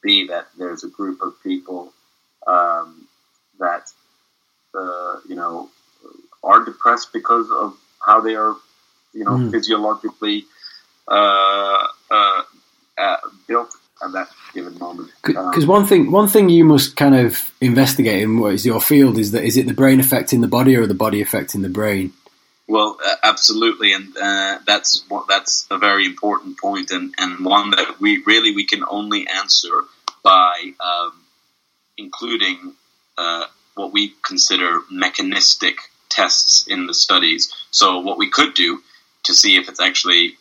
be 0.01 0.27
that 0.27 0.47
there's 0.57 0.83
a 0.83 0.89
group 0.89 1.21
of 1.21 1.33
people 1.43 1.91
um, 2.45 3.07
that 3.59 3.91
uh, 4.75 5.17
you 5.27 5.35
know 5.35 5.69
are 6.43 6.63
depressed 6.63 7.11
because 7.13 7.47
of 7.51 7.77
how 8.05 8.21
they 8.21 8.35
are, 8.35 8.55
you 9.13 9.25
know, 9.25 9.31
mm. 9.31 9.51
physiologically 9.51 10.45
uh, 11.07 11.87
uh, 12.11 12.41
uh, 12.97 13.17
built 13.47 13.73
at 14.03 14.11
that 14.13 14.29
given 14.53 14.77
moment. 14.79 15.11
Because 15.23 15.63
um, 15.63 15.67
one 15.67 15.85
thing, 15.85 16.11
one 16.11 16.27
thing 16.27 16.49
you 16.49 16.63
must 16.63 16.95
kind 16.95 17.15
of 17.15 17.51
investigate 17.59 18.21
in 18.21 18.39
what 18.39 18.53
is 18.53 18.65
your 18.65 18.81
field 18.81 19.17
is 19.17 19.31
that 19.31 19.43
is 19.43 19.57
it 19.57 19.67
the 19.67 19.73
brain 19.73 19.99
affecting 19.99 20.41
the 20.41 20.47
body 20.47 20.75
or 20.75 20.87
the 20.87 20.93
body 20.93 21.21
affecting 21.21 21.61
the 21.61 21.69
brain? 21.69 22.13
Well, 22.69 22.97
uh, 23.03 23.15
absolutely, 23.23 23.93
and 23.93 24.15
uh, 24.17 24.59
that's 24.65 25.05
what 25.07 25.27
that's 25.29 25.65
a 25.71 25.77
very 25.77 26.05
important 26.05 26.59
point, 26.59 26.91
and, 26.91 27.13
and 27.17 27.45
one 27.45 27.69
that 27.71 28.01
we 28.01 28.21
really 28.25 28.53
we 28.53 28.65
can 28.65 28.83
only 28.89 29.25
answer 29.25 29.83
by 30.21 30.73
um, 30.81 31.13
including 31.97 32.73
uh, 33.17 33.45
what 33.75 33.93
we 33.93 34.15
consider 34.21 34.81
mechanistic 34.91 35.77
tests 36.09 36.67
in 36.67 36.87
the 36.87 36.93
studies. 36.93 37.53
So, 37.71 37.99
what 37.99 38.17
we 38.17 38.29
could 38.29 38.53
do 38.53 38.83
to 39.23 39.33
see 39.33 39.55
if 39.55 39.69
it's 39.69 39.81
actually 39.81 40.37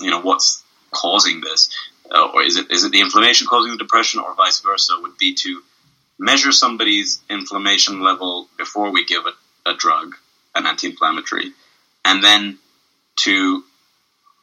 you 0.00 0.10
know 0.10 0.20
what's 0.20 0.64
causing 0.90 1.40
this, 1.40 1.70
uh, 2.10 2.26
or 2.34 2.42
is 2.42 2.56
it 2.56 2.72
is 2.72 2.82
it 2.82 2.90
the 2.90 3.02
inflammation 3.02 3.46
causing 3.46 3.70
the 3.70 3.78
depression, 3.78 4.18
or 4.18 4.34
vice 4.34 4.60
versa, 4.62 4.94
would 5.00 5.16
be 5.16 5.34
to 5.34 5.62
measure 6.18 6.50
somebody's 6.50 7.20
inflammation 7.30 8.00
level 8.00 8.48
before 8.58 8.90
we 8.90 9.04
give 9.04 9.22
a, 9.26 9.70
a 9.70 9.76
drug, 9.76 10.16
an 10.56 10.66
anti-inflammatory 10.66 11.52
and 12.08 12.24
then 12.24 12.58
to 13.16 13.62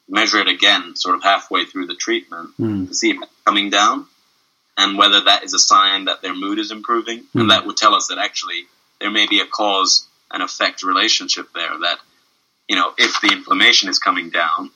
measure 0.07 0.37
it 0.37 0.47
again, 0.47 0.95
sort 0.95 1.15
of 1.15 1.23
halfway 1.23 1.65
through 1.65 1.87
the 1.87 1.95
treatment, 1.95 2.51
mm. 2.59 2.87
to 2.87 2.93
see 2.93 3.09
if 3.09 3.17
it's 3.21 3.31
coming 3.43 3.71
down 3.71 4.05
and 4.77 4.97
whether 4.97 5.21
that 5.21 5.43
is 5.43 5.53
a 5.53 5.59
sign 5.59 6.05
that 6.05 6.21
their 6.21 6.35
mood 6.35 6.59
is 6.59 6.71
improving. 6.71 7.19
Mm. 7.19 7.33
And 7.33 7.41
hmm. 7.43 7.49
that 7.49 7.65
would 7.65 7.77
tell 7.77 7.95
us 7.95 8.07
that 8.07 8.17
actually 8.17 8.65
there 8.99 9.09
may 9.09 9.25
be 9.27 9.39
a 9.39 9.45
cause 9.45 10.05
and 10.31 10.43
effect 10.43 10.83
relationship 10.83 11.47
there 11.55 11.79
that, 11.81 11.97
you 12.67 12.75
know, 12.75 12.91
if 12.97 13.19
the 13.21 13.29
inflammation 13.31 13.89
is 13.89 13.99
coming 13.99 14.29
down 14.29 14.69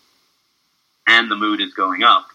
and 1.06 1.30
the 1.30 1.36
mood 1.36 1.60
is 1.60 1.74
going 1.74 2.04
up, 2.04 2.28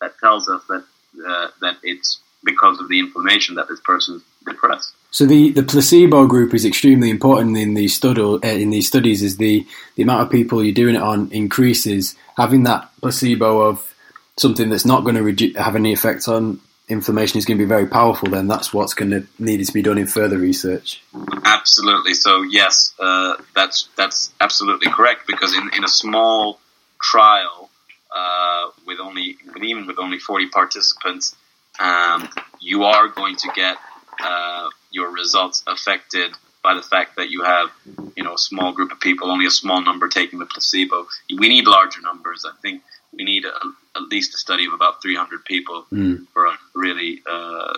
that 0.00 0.18
tells 0.18 0.48
us 0.48 0.62
that, 0.68 0.84
uh, 1.26 1.48
that 1.60 1.76
it's 1.82 2.20
because 2.44 2.80
of 2.80 2.88
the 2.88 2.98
inflammation 2.98 3.54
that 3.56 3.68
this 3.68 3.80
person 3.80 4.16
is 4.16 4.22
depressed. 4.44 4.94
So 5.10 5.26
the, 5.26 5.50
the 5.50 5.62
placebo 5.62 6.26
group 6.26 6.54
is 6.54 6.64
extremely 6.64 7.10
important 7.10 7.56
in 7.56 7.74
these 7.74 7.94
study 7.94 8.22
uh, 8.22 8.38
in 8.42 8.70
these 8.70 8.88
studies. 8.88 9.22
Is 9.22 9.36
the 9.36 9.66
the 9.94 10.02
amount 10.02 10.22
of 10.22 10.30
people 10.30 10.64
you're 10.64 10.74
doing 10.74 10.94
it 10.94 11.02
on 11.02 11.30
increases. 11.32 12.16
Having 12.36 12.62
that 12.64 12.90
placebo 13.00 13.60
of 13.60 13.94
something 14.38 14.70
that's 14.70 14.86
not 14.86 15.04
going 15.04 15.16
to 15.16 15.22
redu- 15.22 15.56
have 15.56 15.76
any 15.76 15.92
effect 15.92 16.28
on 16.28 16.60
inflammation 16.88 17.38
is 17.38 17.44
going 17.44 17.58
to 17.58 17.64
be 17.64 17.68
very 17.68 17.86
powerful. 17.86 18.30
Then 18.30 18.48
that's 18.48 18.72
what's 18.72 18.94
going 18.94 19.10
to 19.10 19.26
need 19.38 19.64
to 19.64 19.72
be 19.72 19.82
done 19.82 19.98
in 19.98 20.06
further 20.06 20.38
research. 20.38 21.02
Absolutely. 21.44 22.14
So 22.14 22.42
yes, 22.42 22.94
uh, 22.98 23.36
that's 23.54 23.88
that's 23.96 24.32
absolutely 24.40 24.90
correct. 24.90 25.26
Because 25.26 25.54
in, 25.54 25.70
in 25.76 25.84
a 25.84 25.88
small 25.88 26.58
trial 27.02 27.70
uh, 28.14 28.68
with 28.86 28.98
only 28.98 29.36
even 29.60 29.86
with 29.86 29.98
only 29.98 30.18
forty 30.18 30.48
participants, 30.48 31.36
um, 31.82 32.28
you 32.60 32.84
are 32.84 33.08
going 33.08 33.36
to 33.36 33.48
get 33.54 33.76
uh, 34.22 34.68
your 34.90 35.10
results 35.10 35.64
affected 35.66 36.32
by 36.62 36.74
the 36.74 36.82
fact 36.82 37.16
that 37.16 37.28
you 37.28 37.42
have, 37.42 37.70
you 38.16 38.22
know, 38.22 38.34
a 38.34 38.38
small 38.38 38.72
group 38.72 38.92
of 38.92 39.00
people, 39.00 39.30
only 39.30 39.46
a 39.46 39.50
small 39.50 39.82
number 39.82 40.08
taking 40.08 40.38
the 40.38 40.46
placebo. 40.46 41.06
We 41.28 41.48
need 41.48 41.66
larger 41.66 42.00
numbers. 42.00 42.46
I 42.48 42.56
think 42.62 42.82
we 43.12 43.24
need 43.24 43.44
a, 43.44 43.54
at 43.96 44.02
least 44.02 44.34
a 44.34 44.38
study 44.38 44.66
of 44.66 44.72
about 44.72 45.02
300 45.02 45.44
people 45.44 45.84
mm. 45.92 46.26
for 46.32 46.46
to 46.46 46.52
really, 46.74 47.20
uh, 47.28 47.76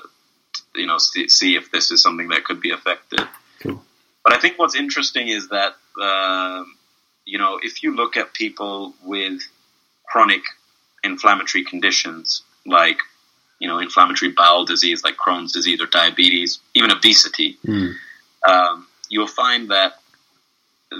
you 0.75 0.87
know, 0.87 0.99
see, 0.99 1.29
see, 1.29 1.57
if 1.57 1.71
this 1.71 1.91
is 1.91 2.03
something 2.03 2.29
that 2.29 2.45
could 2.45 2.61
be 2.61 2.73
affected. 2.73 3.23
Cool. 3.61 3.83
But 4.23 4.35
I 4.35 4.39
think 4.39 4.59
what's 4.59 4.75
interesting 4.75 5.29
is 5.29 5.49
that, 5.49 5.75
uh, 6.01 6.65
you 7.25 7.39
know, 7.39 7.59
if 7.63 7.83
you 7.83 7.97
look 7.97 8.19
at 8.19 8.35
people 8.35 8.95
with 9.03 9.41
chronic 10.07 10.43
inflammatory 11.03 11.65
conditions 11.65 12.43
like 12.67 12.99
you 13.65 13.71
know, 13.71 13.79
inflammatory 13.79 14.31
bowel 14.31 14.67
disease 14.67 15.03
like 15.03 15.17
Crohn's 15.17 15.51
disease 15.51 15.81
or 15.81 15.87
diabetes, 15.87 16.61
even 16.75 16.91
obesity, 16.91 17.57
mm. 17.67 17.95
um, 18.47 18.87
you'll 19.09 19.27
find 19.27 19.71
that 19.71 19.95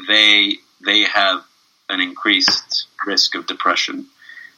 they 0.09 0.55
they 0.83 1.03
have 1.03 1.45
an 1.91 2.01
increased 2.01 2.87
risk 3.07 3.35
of 3.35 3.47
depression, 3.47 4.07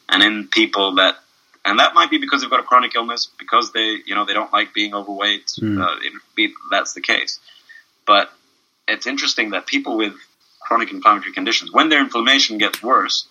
and 0.08 0.22
in 0.22 0.46
people 0.46 0.94
that 0.94 1.16
and 1.64 1.80
that 1.80 1.94
might 1.94 2.10
be 2.10 2.18
because 2.18 2.42
they've 2.42 2.50
got 2.50 2.60
a 2.60 2.62
chronic 2.62 2.94
illness 2.94 3.28
because 3.40 3.72
they 3.72 3.96
you 4.06 4.14
know 4.14 4.24
they 4.24 4.34
don't 4.34 4.52
like 4.52 4.72
being 4.72 4.94
overweight. 4.94 5.46
Mm. 5.60 5.82
Uh, 5.82 5.96
be, 6.36 6.54
that's 6.70 6.92
the 6.92 7.00
case, 7.00 7.40
but 8.06 8.30
it's 8.86 9.08
interesting 9.08 9.50
that 9.50 9.66
people 9.66 9.96
with 9.96 10.14
chronic 10.60 10.92
inflammatory 10.92 11.32
conditions, 11.32 11.72
when 11.72 11.88
their 11.88 12.00
inflammation 12.00 12.56
gets 12.58 12.80
worse, 12.80 13.26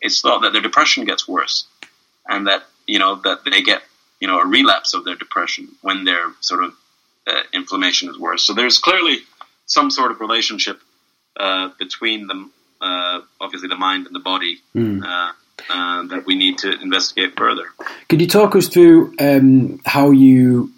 it's 0.00 0.20
thought 0.20 0.42
that 0.42 0.52
their 0.52 0.62
depression 0.62 1.04
gets 1.04 1.26
worse, 1.26 1.66
and 2.28 2.46
that 2.46 2.62
you 2.86 3.00
know 3.00 3.16
that 3.24 3.40
they 3.44 3.62
get 3.62 3.82
you 4.20 4.28
know, 4.28 4.38
a 4.38 4.46
relapse 4.46 4.94
of 4.94 5.04
their 5.04 5.16
depression 5.16 5.68
when 5.82 6.04
their 6.04 6.32
sort 6.40 6.62
of 6.62 6.74
uh, 7.26 7.40
inflammation 7.52 8.08
is 8.08 8.18
worse. 8.18 8.44
So 8.44 8.54
there's 8.54 8.78
clearly 8.78 9.18
some 9.66 9.90
sort 9.90 10.10
of 10.10 10.20
relationship 10.20 10.80
uh, 11.38 11.70
between 11.78 12.26
them, 12.26 12.52
uh, 12.80 13.20
obviously 13.40 13.68
the 13.68 13.76
mind 13.76 14.06
and 14.06 14.14
the 14.14 14.20
body, 14.20 14.60
mm. 14.74 15.00
that 16.10 16.24
we 16.26 16.34
need 16.34 16.58
to 16.58 16.80
investigate 16.80 17.36
further. 17.36 17.64
Could 18.08 18.20
you 18.20 18.26
talk 18.26 18.56
us 18.56 18.68
through 18.68 19.14
um, 19.20 19.80
how 19.84 20.10
you 20.10 20.72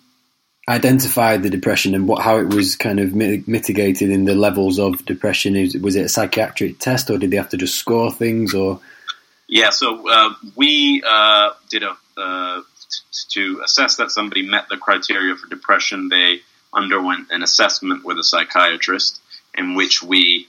identified 0.69 1.43
the 1.43 1.51
depression 1.51 1.95
and 1.95 2.07
what 2.07 2.23
how 2.23 2.39
it 2.39 2.55
was 2.55 2.77
kind 2.77 3.01
of 3.01 3.15
mitigated 3.15 4.11
in 4.11 4.25
the 4.25 4.35
levels 4.35 4.79
of 4.79 5.05
depression? 5.05 5.55
Was 5.83 5.97
it 5.97 6.07
a 6.07 6.09
psychiatric 6.09 6.79
test, 6.79 7.11
or 7.11 7.19
did 7.19 7.31
they 7.31 7.37
have 7.37 7.49
to 7.51 7.57
just 7.57 7.77
score 7.77 8.13
things, 8.13 8.55
or? 8.55 8.81
Yeah, 9.49 9.71
so 9.71 10.09
uh, 10.09 10.35
we 10.57 11.03
uh, 11.07 11.51
did 11.69 11.83
a 11.83 11.97
uh, 12.17 12.63
to 13.31 13.61
assess 13.65 13.97
that 13.97 14.11
somebody 14.11 14.43
met 14.43 14.69
the 14.69 14.77
criteria 14.77 15.35
for 15.35 15.49
depression, 15.49 16.09
they 16.09 16.41
underwent 16.73 17.31
an 17.31 17.43
assessment 17.43 18.05
with 18.05 18.19
a 18.19 18.25
psychiatrist 18.25 19.21
in 19.57 19.75
which 19.75 20.03
we 20.03 20.49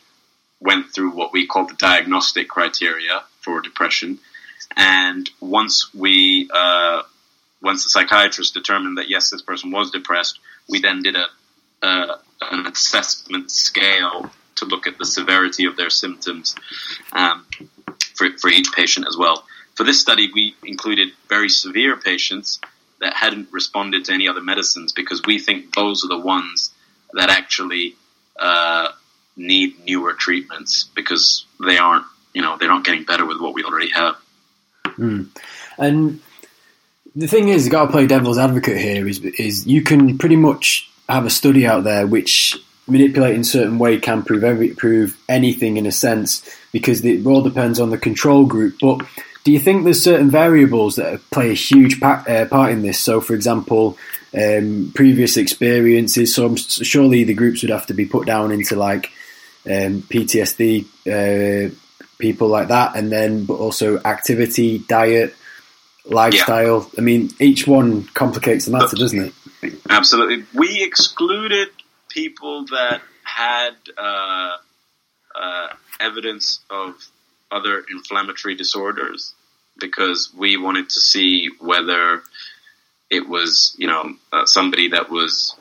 went 0.60 0.94
through 0.94 1.12
what 1.12 1.34
we 1.34 1.46
call 1.46 1.66
the 1.66 1.74
diagnostic 1.74 2.48
criteria 2.48 3.24
for 3.42 3.62
depression. 3.62 4.20
And 4.76 5.30
once 5.42 5.94
we, 5.94 6.50
uh, 6.54 7.04
once 7.62 7.84
the 7.84 7.90
psychiatrist 7.90 8.54
determined 8.54 8.98
that 8.98 9.10
yes, 9.10 9.30
this 9.30 9.42
person 9.42 9.72
was 9.72 9.92
depressed, 9.92 10.40
we 10.70 10.80
then 10.80 11.04
did 11.04 11.16
a, 11.16 11.28
uh, 11.82 12.18
an 12.52 12.66
assessment 12.68 13.52
scale 13.52 14.32
to 14.56 14.66
look 14.66 14.88
at 14.88 14.98
the 14.98 15.06
severity 15.06 15.66
of 15.66 15.76
their 15.76 15.90
symptoms 15.90 16.56
um, 17.12 17.46
for, 18.16 18.28
for 18.40 18.50
each 18.50 18.72
patient 18.74 19.06
as 19.08 19.18
well. 19.18 19.46
For 19.76 19.84
this 19.84 20.00
study, 20.00 20.30
we 20.34 20.56
included 20.64 21.10
very 21.30 21.50
severe 21.50 21.98
patients 21.98 22.60
that 23.02 23.14
hadn't 23.14 23.52
responded 23.52 24.06
to 24.06 24.14
any 24.14 24.28
other 24.28 24.42
medicines 24.42 24.94
because 24.94 25.22
we 25.26 25.40
think 25.40 25.76
those 25.76 26.04
are 26.06 26.08
the 26.08 26.20
ones 26.20 26.72
that 27.14 27.30
actually 27.30 27.96
uh, 28.40 28.90
need 29.36 29.84
newer 29.86 30.14
treatments 30.14 30.90
because 30.96 31.46
they 31.64 31.78
aren't, 31.78 32.06
you 32.34 32.42
know, 32.42 32.58
they're 32.58 32.70
not 32.70 32.84
getting 32.84 33.04
better 33.04 33.26
with 33.26 33.42
what 33.42 33.54
we 33.54 33.64
already 33.64 33.90
have. 33.92 34.16
Mm. 34.98 35.28
And 35.78 36.22
the 37.16 37.28
thing 37.28 37.50
is, 37.50 37.66
you 37.66 37.72
got 37.72 37.88
to 37.88 37.92
play 37.92 38.08
devil's 38.08 38.38
advocate 38.38 38.78
here. 38.78 39.08
Is 39.08 39.20
is 39.20 39.68
you 39.68 39.82
can 39.82 40.18
pretty 40.18 40.36
much 40.36 40.90
have 41.10 41.26
a 41.26 41.30
study 41.30 41.66
out 41.66 41.84
there 41.84 42.08
which 42.08 42.58
manipulating 42.88 43.44
certain 43.44 43.80
way 43.80 43.98
can 43.98 44.24
prove 44.24 44.44
every, 44.44 44.70
prove 44.70 45.18
anything 45.30 45.78
in 45.78 45.86
a 45.86 45.92
sense 45.92 46.48
because 46.72 47.04
it 47.06 47.26
all 47.26 47.42
depends 47.42 47.80
on 47.80 47.90
the 47.90 47.98
control 47.98 48.46
group. 48.46 48.78
But 48.82 49.02
do 49.44 49.52
you 49.52 49.60
think 49.60 49.84
there's 49.84 50.02
certain 50.02 50.30
variables 50.30 50.96
that 50.96 51.22
play 51.30 51.52
a 51.52 51.56
huge 51.56 52.00
pa- 52.00 52.24
uh, 52.28 52.46
part 52.46 52.72
in 52.72 52.82
this? 52.82 53.00
So, 53.00 53.20
for 53.20 53.34
example, 53.34 53.98
um, 54.34 54.92
previous 54.96 55.38
experiences. 55.38 56.34
So, 56.34 56.56
surely 56.56 57.24
the 57.24 57.34
groups 57.34 57.62
would 57.62 57.72
have 57.72 57.88
to 57.88 57.94
be 57.94 58.06
put 58.06 58.26
down 58.26 58.52
into 58.52 58.76
like 58.76 59.08
um, 59.66 60.02
PTSD, 60.04 60.86
uh, 61.08 61.76
people 62.20 62.48
like 62.48 62.70
that, 62.70 62.96
and 62.96 63.12
then 63.12 63.46
but 63.46 63.56
also 63.56 64.00
activity, 64.00 64.80
diet, 64.80 65.36
lifestyle. 66.06 66.90
Yeah. 66.94 67.00
I 67.00 67.02
mean, 67.02 67.30
each 67.40 67.68
one 67.68 68.04
complicates 68.14 68.66
the 68.66 68.72
matter, 68.72 68.96
doesn't 68.96 69.34
it? 69.62 69.74
Absolutely. 69.90 70.46
We 70.54 70.84
excluded 70.84 71.70
people 72.10 72.66
that 72.66 73.02
had 73.24 73.76
uh, 73.98 74.58
uh, 75.36 75.68
evidence 76.00 76.60
of 76.70 76.96
other 77.54 77.84
inflammatory 77.90 78.56
disorders 78.56 79.34
because 79.80 80.32
we 80.38 80.58
wanted 80.58 80.90
to 80.90 81.00
see 81.00 81.50
whether 81.60 82.24
it 83.10 83.28
was, 83.28 83.76
you 83.78 83.88
know, 83.88 84.16
uh, 84.32 84.46
somebody 84.46 84.90
that 84.90 85.10
was 85.10 85.56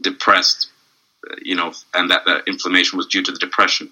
depressed, 0.00 0.70
you 1.42 1.54
know, 1.54 1.72
and 1.94 2.10
that 2.10 2.24
the 2.24 2.42
inflammation 2.46 2.96
was 2.96 3.06
due 3.06 3.22
to 3.22 3.32
the 3.32 3.38
depression. 3.38 3.90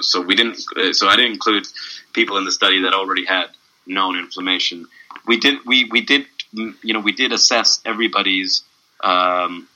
So 0.00 0.20
we 0.20 0.34
didn't. 0.34 0.58
Uh, 0.76 0.92
so 0.92 1.06
I 1.06 1.16
didn't 1.16 1.32
include 1.32 1.66
people 2.12 2.36
in 2.36 2.44
the 2.44 2.50
study 2.50 2.82
that 2.82 2.92
already 2.92 3.24
had 3.24 3.46
known 3.86 4.18
inflammation. 4.18 4.86
We 5.26 5.38
did. 5.38 5.58
We 5.64 5.84
we 5.84 6.00
did. 6.00 6.26
You 6.52 6.94
know, 6.94 7.00
we 7.00 7.12
did 7.12 7.32
assess 7.32 7.80
everybody's 7.84 8.62
um, 9.02 9.68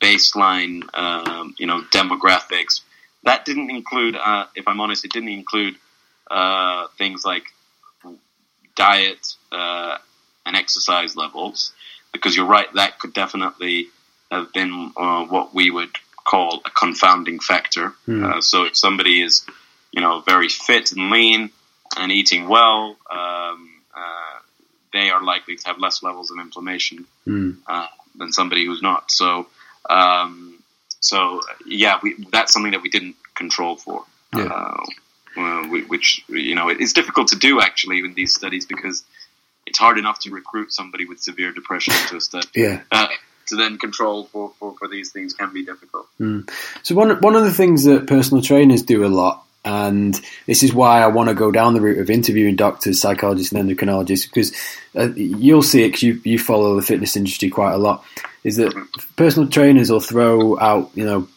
baseline. 0.00 0.82
Um, 0.94 1.54
you 1.58 1.66
know, 1.66 1.82
demographics. 1.92 2.80
That 3.22 3.44
didn't 3.44 3.70
include. 3.70 4.16
Uh, 4.16 4.46
if 4.56 4.66
I'm 4.66 4.80
honest, 4.80 5.04
it 5.04 5.12
didn't 5.12 5.28
include 5.28 5.76
uh, 6.32 6.88
things 6.98 7.24
like 7.24 7.44
diet 8.74 9.34
uh, 9.52 9.98
and 10.46 10.56
exercise 10.56 11.14
levels, 11.16 11.72
because 12.12 12.34
you're 12.34 12.46
right. 12.46 12.72
That 12.74 12.98
could 12.98 13.12
definitely 13.12 13.88
have 14.30 14.52
been 14.52 14.92
uh, 14.96 15.24
what 15.26 15.54
we 15.54 15.70
would 15.70 15.90
call 16.24 16.62
a 16.64 16.70
confounding 16.70 17.38
factor. 17.38 17.92
Mm. 18.08 18.42
so 18.42 18.64
if 18.64 18.76
somebody 18.76 19.22
is 19.22 19.44
you 19.92 20.00
know, 20.00 20.20
very 20.20 20.48
fit 20.48 20.92
and 20.92 21.10
lean 21.10 21.50
and 21.98 22.10
eating 22.10 22.48
well, 22.48 22.96
um, 23.10 23.70
uh, 23.94 24.38
they 24.92 25.10
are 25.10 25.22
likely 25.22 25.56
to 25.56 25.66
have 25.66 25.78
less 25.78 26.02
levels 26.02 26.30
of 26.30 26.38
inflammation 26.38 27.06
mm. 27.26 27.56
uh, 27.66 27.86
than 28.16 28.32
somebody 28.32 28.64
who's 28.64 28.82
not. 28.82 29.10
So, 29.10 29.46
um, 29.88 30.58
so 31.00 31.40
yeah, 31.66 31.98
we, 32.02 32.14
that's 32.32 32.52
something 32.52 32.72
that 32.72 32.82
we 32.82 32.88
didn't 32.88 33.16
control 33.34 33.76
for. 33.76 34.04
Yeah. 34.34 34.44
Uh, 34.44 34.84
which 35.88 36.24
you 36.28 36.54
know 36.54 36.68
it's 36.68 36.92
difficult 36.92 37.28
to 37.28 37.36
do 37.36 37.60
actually 37.60 37.98
in 38.00 38.14
these 38.14 38.34
studies 38.34 38.66
because 38.66 39.04
it's 39.66 39.78
hard 39.78 39.98
enough 39.98 40.18
to 40.20 40.30
recruit 40.30 40.72
somebody 40.72 41.06
with 41.06 41.20
severe 41.20 41.52
depression 41.52 41.94
into 42.02 42.16
a 42.16 42.20
study. 42.20 42.48
Yeah. 42.54 42.82
Uh, 42.90 43.08
to 43.48 43.56
then 43.56 43.76
control 43.76 44.24
for, 44.26 44.52
for, 44.60 44.74
for, 44.78 44.86
these 44.86 45.10
things 45.10 45.34
can 45.34 45.52
be 45.52 45.64
difficult. 45.64 46.06
Mm. 46.20 46.48
So 46.84 46.94
one 46.94 47.10
one 47.20 47.34
of 47.34 47.44
the 47.44 47.52
things 47.52 47.84
that 47.84 48.06
personal 48.06 48.42
trainers 48.42 48.82
do 48.82 49.04
a 49.04 49.08
lot 49.08 49.44
and 49.64 50.20
this 50.46 50.62
is 50.62 50.74
why 50.74 51.02
I 51.02 51.06
want 51.06 51.28
to 51.28 51.34
go 51.34 51.52
down 51.52 51.74
the 51.74 51.80
route 51.80 51.98
of 51.98 52.10
interviewing 52.10 52.56
doctors, 52.56 53.00
psychologists, 53.00 53.52
and 53.52 53.68
endocrinologists 53.68 54.26
because 54.26 54.52
uh, 54.96 55.12
you'll 55.14 55.62
see 55.62 55.84
it 55.84 55.88
because 55.88 56.02
you, 56.02 56.20
you 56.24 56.38
follow 56.38 56.74
the 56.74 56.82
fitness 56.82 57.16
industry 57.16 57.48
quite 57.48 57.72
a 57.72 57.78
lot. 57.78 58.04
Is 58.42 58.56
that 58.56 58.74
personal 59.14 59.48
trainers 59.48 59.90
will 59.90 60.00
throw 60.00 60.58
out, 60.58 60.90
you 60.94 61.04
know, 61.04 61.28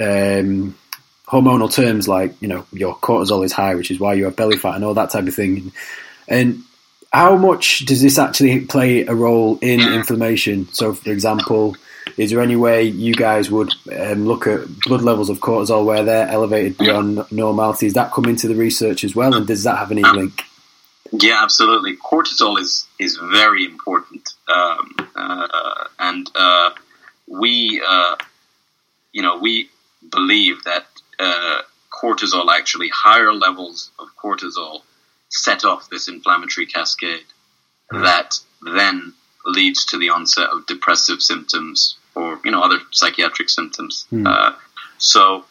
um, 0.00 0.76
hormonal 1.26 1.72
terms 1.72 2.08
like, 2.08 2.40
you 2.42 2.48
know, 2.48 2.66
your 2.72 2.96
cortisol 2.96 3.44
is 3.44 3.52
high, 3.52 3.74
which 3.74 3.90
is 3.90 4.00
why 4.00 4.14
you 4.14 4.24
have 4.24 4.36
belly 4.36 4.56
fat 4.56 4.74
and 4.74 4.84
all 4.84 4.94
that 4.94 5.10
type 5.10 5.26
of 5.26 5.34
thing. 5.34 5.72
And 6.28 6.62
how 7.12 7.36
much 7.36 7.84
does 7.84 8.00
this 8.00 8.18
actually 8.18 8.64
play 8.66 9.04
a 9.06 9.14
role 9.14 9.58
in 9.60 9.80
inflammation? 9.80 10.68
So, 10.72 10.94
for 10.94 11.10
example, 11.10 11.76
is 12.16 12.30
there 12.30 12.40
any 12.40 12.56
way 12.56 12.84
you 12.84 13.14
guys 13.14 13.50
would 13.50 13.72
um, 13.96 14.26
look 14.26 14.46
at 14.46 14.66
blood 14.80 15.02
levels 15.02 15.30
of 15.30 15.38
cortisol 15.38 15.84
where 15.84 16.04
they're 16.04 16.28
elevated 16.28 16.78
beyond 16.78 17.24
normality? 17.30 17.86
Does 17.86 17.94
that 17.94 18.12
come 18.12 18.24
into 18.26 18.48
the 18.48 18.54
research 18.54 19.04
as 19.04 19.14
well, 19.14 19.34
and 19.34 19.46
does 19.46 19.64
that 19.64 19.78
have 19.78 19.92
any 19.92 20.02
link? 20.02 20.42
Yeah, 21.12 21.42
absolutely. 21.42 21.96
Cortisol 21.96 22.58
is 22.58 22.86
is 22.98 23.16
very 23.16 23.64
important, 23.64 24.30
um, 24.48 24.94
uh, 25.14 25.84
and 25.98 26.30
uh, 26.34 26.70
we, 27.26 27.82
uh, 27.86 28.16
you 29.12 29.22
know, 29.22 29.38
we 29.38 29.68
believe 30.10 30.64
that 30.64 30.86
uh, 31.22 31.62
cortisol 31.92 32.48
actually 32.48 32.88
higher 32.88 33.32
levels 33.32 33.90
of 33.98 34.08
cortisol 34.22 34.82
set 35.28 35.64
off 35.64 35.88
this 35.88 36.08
inflammatory 36.08 36.66
cascade 36.66 37.24
mm. 37.92 38.02
that 38.02 38.38
then 38.74 39.12
leads 39.44 39.84
to 39.86 39.98
the 39.98 40.10
onset 40.10 40.48
of 40.50 40.66
depressive 40.66 41.20
symptoms 41.20 41.96
or 42.14 42.38
you 42.44 42.50
know 42.50 42.62
other 42.62 42.78
psychiatric 42.90 43.48
symptoms. 43.48 44.06
Mm. 44.12 44.26
Uh, 44.26 44.52
so 44.98 45.44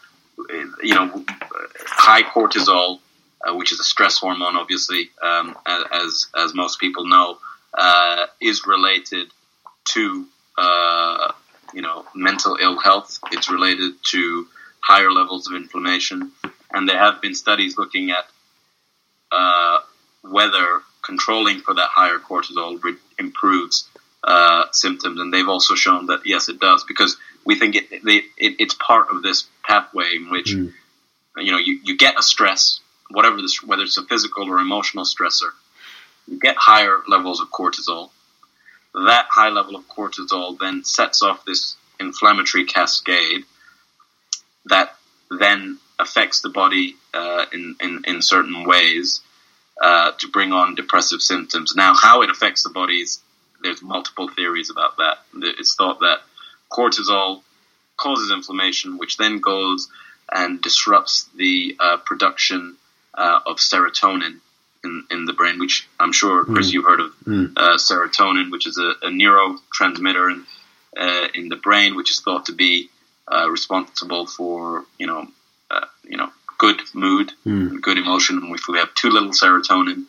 you 0.82 0.94
know, 0.94 1.24
high 1.78 2.22
cortisol, 2.22 3.00
uh, 3.46 3.54
which 3.54 3.72
is 3.72 3.80
a 3.80 3.84
stress 3.84 4.18
hormone, 4.18 4.56
obviously, 4.56 5.10
um, 5.22 5.56
as 5.66 6.28
as 6.36 6.54
most 6.54 6.80
people 6.80 7.06
know, 7.06 7.38
uh, 7.76 8.26
is 8.40 8.66
related 8.66 9.28
to 9.84 10.26
uh, 10.58 11.32
you 11.74 11.82
know 11.82 12.04
mental 12.14 12.56
ill 12.60 12.78
health. 12.78 13.18
It's 13.30 13.50
related 13.50 13.94
to 14.10 14.46
higher 14.82 15.10
levels 15.10 15.48
of 15.48 15.54
inflammation, 15.54 16.32
and 16.72 16.88
there 16.88 16.98
have 16.98 17.22
been 17.22 17.34
studies 17.34 17.78
looking 17.78 18.10
at 18.10 18.26
uh, 19.30 19.78
whether 20.22 20.82
controlling 21.02 21.60
for 21.60 21.74
that 21.74 21.88
higher 21.88 22.18
cortisol 22.18 22.82
re- 22.82 22.96
improves 23.18 23.88
uh, 24.24 24.64
symptoms, 24.72 25.20
and 25.20 25.32
they've 25.32 25.48
also 25.48 25.74
shown 25.74 26.06
that 26.06 26.20
yes, 26.24 26.48
it 26.48 26.60
does 26.60 26.84
because 26.84 27.16
we 27.44 27.58
think 27.58 27.74
it, 27.74 27.86
it, 27.90 28.24
it 28.36 28.56
it's 28.58 28.74
part 28.74 29.10
of 29.10 29.22
this 29.22 29.46
pathway 29.64 30.16
in 30.16 30.30
which 30.30 30.54
mm. 30.54 30.72
you 31.36 31.50
know 31.50 31.58
you, 31.58 31.80
you 31.82 31.96
get 31.96 32.18
a 32.18 32.22
stress, 32.22 32.80
whatever 33.10 33.40
this, 33.40 33.62
whether 33.62 33.82
it's 33.82 33.98
a 33.98 34.04
physical 34.04 34.48
or 34.48 34.58
emotional 34.58 35.04
stressor, 35.04 35.50
you 36.28 36.38
get 36.38 36.56
higher 36.56 37.02
levels 37.08 37.40
of 37.40 37.48
cortisol. 37.50 38.10
That 38.94 39.26
high 39.30 39.48
level 39.48 39.74
of 39.74 39.88
cortisol 39.88 40.58
then 40.58 40.84
sets 40.84 41.22
off 41.22 41.44
this 41.44 41.76
inflammatory 41.98 42.66
cascade 42.66 43.44
that 44.66 44.94
then 45.30 45.78
affects 45.98 46.40
the 46.40 46.48
body 46.48 46.96
uh, 47.14 47.46
in, 47.52 47.76
in, 47.80 48.02
in 48.06 48.22
certain 48.22 48.64
ways 48.66 49.20
uh, 49.80 50.12
to 50.18 50.28
bring 50.28 50.52
on 50.52 50.74
depressive 50.74 51.20
symptoms. 51.20 51.74
Now, 51.76 51.94
how 51.94 52.22
it 52.22 52.30
affects 52.30 52.62
the 52.62 52.70
body 52.70 53.00
is 53.00 53.20
there's 53.62 53.82
multiple 53.82 54.28
theories 54.28 54.70
about 54.70 54.96
that. 54.98 55.18
It's 55.34 55.74
thought 55.74 56.00
that 56.00 56.18
cortisol 56.70 57.42
causes 57.96 58.30
inflammation, 58.30 58.98
which 58.98 59.16
then 59.16 59.38
goes 59.38 59.88
and 60.30 60.60
disrupts 60.60 61.28
the 61.36 61.76
uh, 61.78 61.96
production 61.98 62.76
uh, 63.14 63.40
of 63.46 63.58
serotonin 63.58 64.40
in, 64.84 65.04
in 65.10 65.24
the 65.26 65.32
brain, 65.32 65.58
which 65.58 65.88
I'm 66.00 66.12
sure, 66.12 66.44
Chris, 66.44 66.70
mm. 66.70 66.72
you've 66.72 66.84
heard 66.84 67.00
of 67.00 67.12
mm. 67.24 67.52
uh, 67.56 67.76
serotonin, 67.76 68.50
which 68.50 68.66
is 68.66 68.78
a, 68.78 69.06
a 69.06 69.10
neurotransmitter 69.10 70.32
in, 70.32 70.46
uh, 70.96 71.28
in 71.34 71.48
the 71.48 71.56
brain, 71.56 71.94
which 71.94 72.10
is 72.10 72.20
thought 72.20 72.46
to 72.46 72.52
be 72.52 72.90
uh, 73.30 73.48
responsible 73.50 74.26
for, 74.26 74.84
you 74.98 75.06
know, 75.06 75.26
uh, 75.70 75.86
you 76.04 76.16
know, 76.16 76.30
good 76.58 76.80
mood, 76.94 77.32
mm. 77.44 77.80
good 77.80 77.98
emotion. 77.98 78.38
And 78.38 78.54
if 78.54 78.68
we 78.68 78.78
have 78.78 78.94
too 78.94 79.10
little 79.10 79.30
serotonin, 79.30 80.06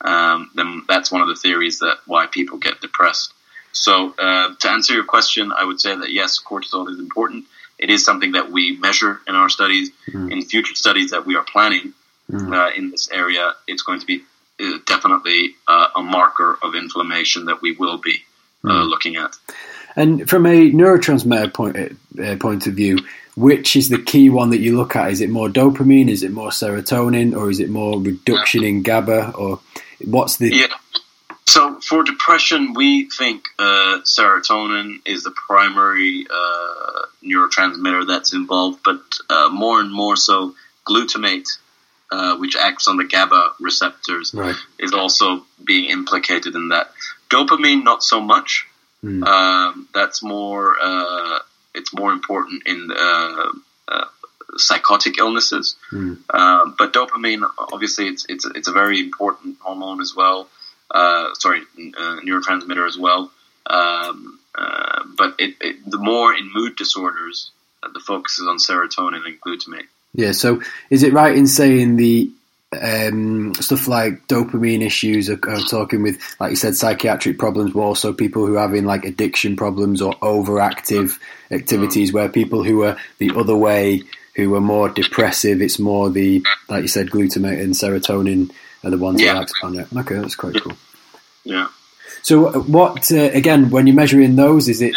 um, 0.00 0.50
then 0.54 0.82
that's 0.88 1.12
one 1.12 1.22
of 1.22 1.28
the 1.28 1.36
theories 1.36 1.78
that 1.78 1.98
why 2.06 2.26
people 2.26 2.58
get 2.58 2.80
depressed. 2.80 3.32
So 3.72 4.14
uh, 4.18 4.54
to 4.58 4.70
answer 4.70 4.94
your 4.94 5.04
question, 5.04 5.52
I 5.52 5.64
would 5.64 5.80
say 5.80 5.94
that 5.94 6.12
yes, 6.12 6.40
cortisol 6.42 6.88
is 6.90 6.98
important. 6.98 7.44
It 7.78 7.90
is 7.90 8.04
something 8.04 8.32
that 8.32 8.50
we 8.50 8.76
measure 8.76 9.20
in 9.26 9.34
our 9.34 9.48
studies. 9.48 9.90
Mm. 10.08 10.32
In 10.32 10.42
future 10.42 10.74
studies 10.74 11.10
that 11.10 11.24
we 11.24 11.36
are 11.36 11.44
planning 11.44 11.94
mm. 12.30 12.52
uh, 12.52 12.72
in 12.76 12.90
this 12.90 13.10
area, 13.10 13.54
it's 13.66 13.82
going 13.82 14.00
to 14.00 14.06
be 14.06 14.22
uh, 14.60 14.78
definitely 14.86 15.54
uh, 15.66 15.88
a 15.96 16.02
marker 16.02 16.58
of 16.62 16.74
inflammation 16.74 17.46
that 17.46 17.62
we 17.62 17.72
will 17.72 17.98
be 17.98 18.22
mm. 18.64 18.88
looking 18.88 19.16
at. 19.16 19.36
And 19.96 20.28
from 20.28 20.46
a 20.46 20.70
neurotransmitter 20.70 21.52
point 21.52 21.76
uh, 21.76 22.36
point 22.36 22.66
of 22.66 22.74
view, 22.74 22.98
which 23.36 23.76
is 23.76 23.88
the 23.88 24.02
key 24.02 24.30
one 24.30 24.50
that 24.50 24.60
you 24.60 24.76
look 24.76 24.96
at? 24.96 25.10
Is 25.10 25.20
it 25.20 25.30
more 25.30 25.48
dopamine? 25.48 26.08
Is 26.08 26.22
it 26.22 26.32
more 26.32 26.50
serotonin? 26.50 27.36
Or 27.36 27.50
is 27.50 27.60
it 27.60 27.70
more 27.70 28.00
reduction 28.00 28.64
in 28.64 28.82
GABA? 28.82 29.32
Or 29.32 29.60
What's 30.04 30.36
the 30.36 30.54
yeah? 30.54 30.66
So 31.46 31.80
for 31.80 32.02
depression, 32.02 32.72
we 32.74 33.10
think 33.10 33.44
uh, 33.58 34.00
serotonin 34.04 35.00
is 35.04 35.24
the 35.24 35.32
primary 35.32 36.26
uh, 36.30 37.06
neurotransmitter 37.24 38.06
that's 38.06 38.32
involved, 38.32 38.80
but 38.84 39.02
uh, 39.28 39.48
more 39.50 39.80
and 39.80 39.92
more 39.92 40.16
so, 40.16 40.54
glutamate, 40.86 41.48
uh, 42.10 42.36
which 42.36 42.56
acts 42.56 42.88
on 42.88 42.96
the 42.96 43.04
GABA 43.04 43.54
receptors, 43.60 44.32
right. 44.32 44.54
is 44.78 44.92
also 44.92 45.44
being 45.62 45.90
implicated 45.90 46.54
in 46.54 46.68
that. 46.68 46.92
Dopamine, 47.28 47.82
not 47.84 48.02
so 48.02 48.20
much. 48.20 48.66
Mm. 49.04 49.24
Um, 49.26 49.88
that's 49.94 50.22
more 50.22 50.76
uh, 50.80 51.38
it's 51.74 51.92
more 51.94 52.12
important 52.12 52.62
in 52.66 52.90
uh, 52.90 53.52
uh, 53.88 54.04
psychotic 54.56 55.18
illnesses. 55.18 55.76
Mm. 55.90 56.18
but 56.78 56.92
dopamine, 56.92 57.48
obviously, 57.58 58.06
it's 58.08 58.26
it's 58.28 58.44
it's 58.44 58.68
a 58.68 58.72
very 58.72 59.00
important 59.00 59.58
hormone 59.60 60.00
as 60.00 60.14
well. 60.16 60.48
Uh, 60.90 61.34
sorry, 61.34 61.60
uh, 61.60 62.20
neurotransmitter 62.24 62.86
as 62.86 62.98
well. 62.98 63.30
Um, 63.66 64.38
but 65.16 65.34
it, 65.38 65.56
it, 65.60 65.90
the 65.90 65.98
more 65.98 66.34
in 66.34 66.52
mood 66.52 66.76
disorders, 66.76 67.50
the 67.82 68.00
focus 68.00 68.38
is 68.38 68.46
on 68.46 68.58
serotonin 68.58 69.24
and 69.24 69.40
glutamate. 69.40 69.86
Yeah. 70.14 70.32
So, 70.32 70.62
is 70.90 71.02
it 71.02 71.12
right 71.12 71.34
in 71.34 71.46
saying 71.46 71.96
the 71.96 72.30
um, 72.80 73.54
stuff 73.54 73.86
like 73.88 74.26
dopamine 74.28 74.82
issues 74.82 75.28
are, 75.28 75.38
are, 75.48 75.60
talking 75.60 76.02
with, 76.02 76.18
like 76.40 76.50
you 76.50 76.56
said, 76.56 76.76
psychiatric 76.76 77.38
problems, 77.38 77.72
but 77.72 77.80
also 77.80 78.12
people 78.12 78.46
who 78.46 78.56
are 78.56 78.62
having 78.62 78.84
like 78.84 79.04
addiction 79.04 79.56
problems 79.56 80.00
or 80.00 80.14
overactive 80.20 81.18
activities, 81.50 82.12
where 82.12 82.28
people 82.28 82.62
who 82.62 82.84
are 82.84 82.96
the 83.18 83.32
other 83.36 83.56
way, 83.56 84.02
who 84.36 84.54
are 84.54 84.60
more 84.60 84.88
depressive, 84.88 85.60
it's 85.60 85.78
more 85.78 86.08
the, 86.08 86.42
like 86.68 86.82
you 86.82 86.88
said, 86.88 87.10
glutamate 87.10 87.60
and 87.60 87.74
serotonin 87.74 88.50
are 88.84 88.90
the 88.90 88.98
ones 88.98 89.20
yeah. 89.20 89.34
that 89.34 89.42
act 89.42 89.52
on 89.62 89.78
it. 89.78 89.88
Okay, 89.94 90.14
that's 90.16 90.34
quite 90.34 90.60
cool. 90.60 90.76
Yeah. 91.44 91.68
So, 92.22 92.46
uh, 92.46 92.60
what 92.60 93.10
uh, 93.10 93.30
again? 93.32 93.70
When 93.70 93.86
you're 93.86 93.96
measuring 93.96 94.36
those, 94.36 94.68
is 94.68 94.80
it? 94.80 94.94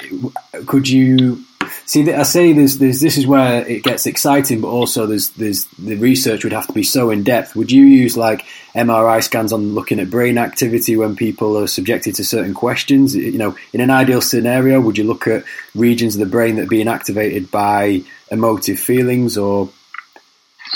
Could 0.67 0.87
you 0.87 1.43
See, 1.87 2.11
I 2.11 2.23
say 2.23 2.51
there's, 2.51 2.79
there's, 2.79 2.99
this 2.99 3.15
is 3.15 3.27
where 3.27 3.65
it 3.67 3.83
gets 3.83 4.07
exciting, 4.07 4.61
but 4.61 4.69
also 4.69 5.05
there's, 5.05 5.29
there's 5.29 5.65
the 5.77 5.95
research 5.95 6.43
would 6.43 6.53
have 6.53 6.65
to 6.65 6.73
be 6.73 6.81
so 6.81 7.11
in 7.11 7.23
depth. 7.23 7.55
Would 7.55 7.71
you 7.71 7.85
use 7.85 8.17
like 8.17 8.43
MRI 8.73 9.23
scans 9.23 9.53
on 9.53 9.75
looking 9.75 9.99
at 9.99 10.09
brain 10.09 10.39
activity 10.39 10.97
when 10.97 11.15
people 11.15 11.55
are 11.59 11.67
subjected 11.67 12.15
to 12.15 12.25
certain 12.25 12.55
questions? 12.55 13.15
You 13.15 13.37
know, 13.37 13.55
in 13.71 13.81
an 13.81 13.91
ideal 13.91 14.21
scenario, 14.21 14.81
would 14.81 14.97
you 14.97 15.03
look 15.03 15.27
at 15.27 15.43
regions 15.75 16.15
of 16.15 16.21
the 16.21 16.25
brain 16.25 16.55
that 16.55 16.63
are 16.63 16.67
being 16.67 16.87
activated 16.87 17.51
by 17.51 18.01
emotive 18.31 18.79
feelings 18.79 19.37
or? 19.37 19.69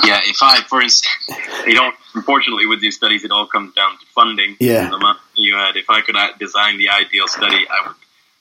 Yeah, 0.03 0.21
if 0.23 0.37
I, 0.43 0.61
for 0.61 0.79
instance, 0.79 1.11
don't. 1.65 1.95
Unfortunately, 2.13 2.67
with 2.67 2.81
these 2.81 2.95
studies, 2.95 3.23
it 3.23 3.31
all 3.31 3.47
comes 3.47 3.73
down 3.73 3.97
to 3.99 4.05
funding. 4.13 4.57
Yeah. 4.59 4.91
You 5.35 5.55
had, 5.55 5.75
if 5.75 5.89
I 5.89 6.01
could 6.01 6.15
uh, 6.15 6.29
design 6.39 6.77
the 6.77 6.89
ideal 6.89 7.27
study, 7.27 7.65
I 7.67 7.87
would 7.87 7.95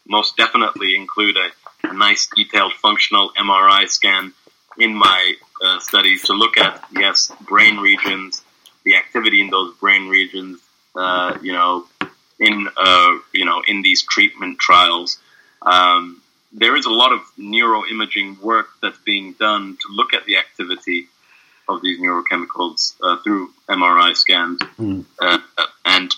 most 0.06 0.36
definitely 0.36 0.94
include 0.94 1.36
a 1.36 1.48
a 1.90 1.94
nice 1.94 2.28
detailed 2.34 2.72
functional 2.74 3.30
MRI 3.38 3.88
scan 3.88 4.32
in 4.78 4.94
my 4.94 5.34
uh, 5.64 5.80
studies 5.80 6.22
to 6.24 6.32
look 6.32 6.56
at 6.58 6.84
yes 6.92 7.32
brain 7.46 7.78
regions, 7.78 8.42
the 8.84 8.96
activity 8.96 9.40
in 9.40 9.50
those 9.50 9.74
brain 9.76 10.08
regions, 10.08 10.60
uh, 10.94 11.36
you 11.42 11.52
know, 11.52 11.86
in 12.38 12.68
uh, 12.76 13.18
you 13.32 13.44
know 13.44 13.62
in 13.66 13.82
these 13.82 14.02
treatment 14.02 14.58
trials. 14.58 15.18
Um, 15.62 16.22
there 16.52 16.76
is 16.76 16.86
a 16.86 16.90
lot 16.90 17.12
of 17.12 17.20
neuroimaging 17.38 18.40
work 18.40 18.68
that's 18.80 18.98
being 18.98 19.34
done 19.34 19.76
to 19.82 19.88
look 19.92 20.14
at 20.14 20.24
the 20.24 20.38
activity 20.38 21.08
of 21.68 21.82
these 21.82 22.00
neurochemicals 22.00 22.94
uh, 23.02 23.18
through 23.22 23.50
MRI 23.68 24.16
scans, 24.16 24.58
mm. 24.78 25.04
and 25.84 26.10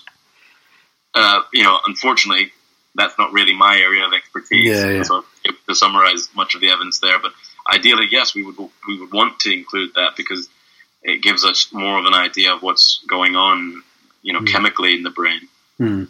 uh, 1.13 1.41
you 1.51 1.63
know, 1.63 1.79
unfortunately, 1.85 2.51
that's 2.95 3.17
not 3.17 3.31
really 3.31 3.53
my 3.53 3.77
area 3.77 4.05
of 4.05 4.13
expertise. 4.13 4.67
Yeah, 4.67 4.89
yeah. 4.89 5.03
So 5.03 5.23
to 5.67 5.75
summarize 5.75 6.29
much 6.35 6.55
of 6.55 6.61
the 6.61 6.69
evidence 6.69 6.99
there, 6.99 7.19
but 7.19 7.31
ideally, 7.71 8.07
yes, 8.09 8.35
we 8.35 8.43
would 8.43 8.57
we 8.87 8.99
would 8.99 9.11
want 9.11 9.39
to 9.41 9.53
include 9.53 9.93
that 9.95 10.15
because 10.17 10.49
it 11.03 11.21
gives 11.21 11.45
us 11.45 11.71
more 11.71 11.97
of 11.97 12.05
an 12.05 12.13
idea 12.13 12.53
of 12.53 12.61
what's 12.61 13.03
going 13.07 13.35
on, 13.35 13.81
you 14.21 14.33
know, 14.33 14.39
mm. 14.39 14.47
chemically 14.47 14.93
in 14.93 15.03
the 15.03 15.09
brain. 15.09 15.41
Mm. 15.79 16.07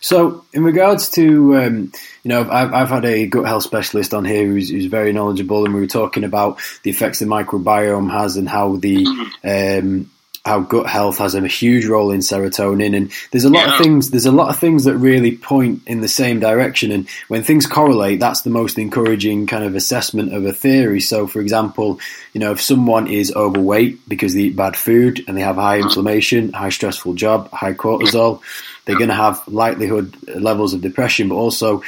So, 0.00 0.44
in 0.54 0.64
regards 0.64 1.10
to, 1.10 1.56
um, 1.56 1.92
you 2.22 2.28
know, 2.28 2.48
I've, 2.48 2.72
I've, 2.72 2.88
had 2.88 3.04
a 3.04 3.26
gut 3.26 3.44
health 3.44 3.64
specialist 3.64 4.14
on 4.14 4.24
here 4.24 4.46
who's, 4.46 4.70
who's, 4.70 4.86
very 4.86 5.12
knowledgeable, 5.12 5.66
and 5.66 5.74
we 5.74 5.80
were 5.80 5.86
talking 5.86 6.24
about 6.24 6.58
the 6.84 6.90
effects 6.90 7.18
the 7.18 7.26
microbiome 7.26 8.10
has 8.10 8.36
and 8.36 8.48
how 8.48 8.76
the 8.76 9.04
mm-hmm. 9.04 9.88
um, 9.88 10.10
how 10.50 10.58
gut 10.58 10.88
health 10.88 11.18
has 11.18 11.36
a 11.36 11.46
huge 11.46 11.86
role 11.86 12.10
in 12.10 12.18
serotonin 12.18 12.96
and 12.96 13.12
there's 13.30 13.44
a 13.44 13.48
lot 13.48 13.68
yeah. 13.68 13.72
of 13.72 13.78
things 13.80 14.10
there's 14.10 14.26
a 14.26 14.32
lot 14.32 14.48
of 14.48 14.58
things 14.58 14.82
that 14.82 14.96
really 14.96 15.36
point 15.36 15.80
in 15.86 16.00
the 16.00 16.08
same 16.08 16.40
direction 16.40 16.90
and 16.90 17.08
when 17.28 17.44
things 17.44 17.66
correlate 17.66 18.18
that's 18.18 18.40
the 18.42 18.50
most 18.50 18.76
encouraging 18.76 19.46
kind 19.46 19.62
of 19.62 19.76
assessment 19.76 20.34
of 20.34 20.44
a 20.44 20.52
theory. 20.52 21.00
So 21.00 21.28
for 21.28 21.40
example 21.40 22.00
you 22.32 22.40
know 22.40 22.50
if 22.50 22.60
someone 22.60 23.06
is 23.06 23.32
overweight 23.36 24.08
because 24.08 24.34
they 24.34 24.40
eat 24.40 24.56
bad 24.56 24.76
food 24.76 25.22
and 25.28 25.36
they 25.36 25.42
have 25.42 25.54
high 25.54 25.78
inflammation 25.78 26.52
high 26.52 26.70
stressful 26.70 27.14
job 27.14 27.48
high 27.52 27.74
cortisol 27.74 28.42
they're 28.84 28.98
going 28.98 29.08
to 29.08 29.14
have 29.14 29.46
likelihood 29.46 30.16
uh, 30.28 30.40
levels 30.40 30.74
of 30.74 30.80
depression 30.80 31.28
but 31.28 31.36
also 31.36 31.80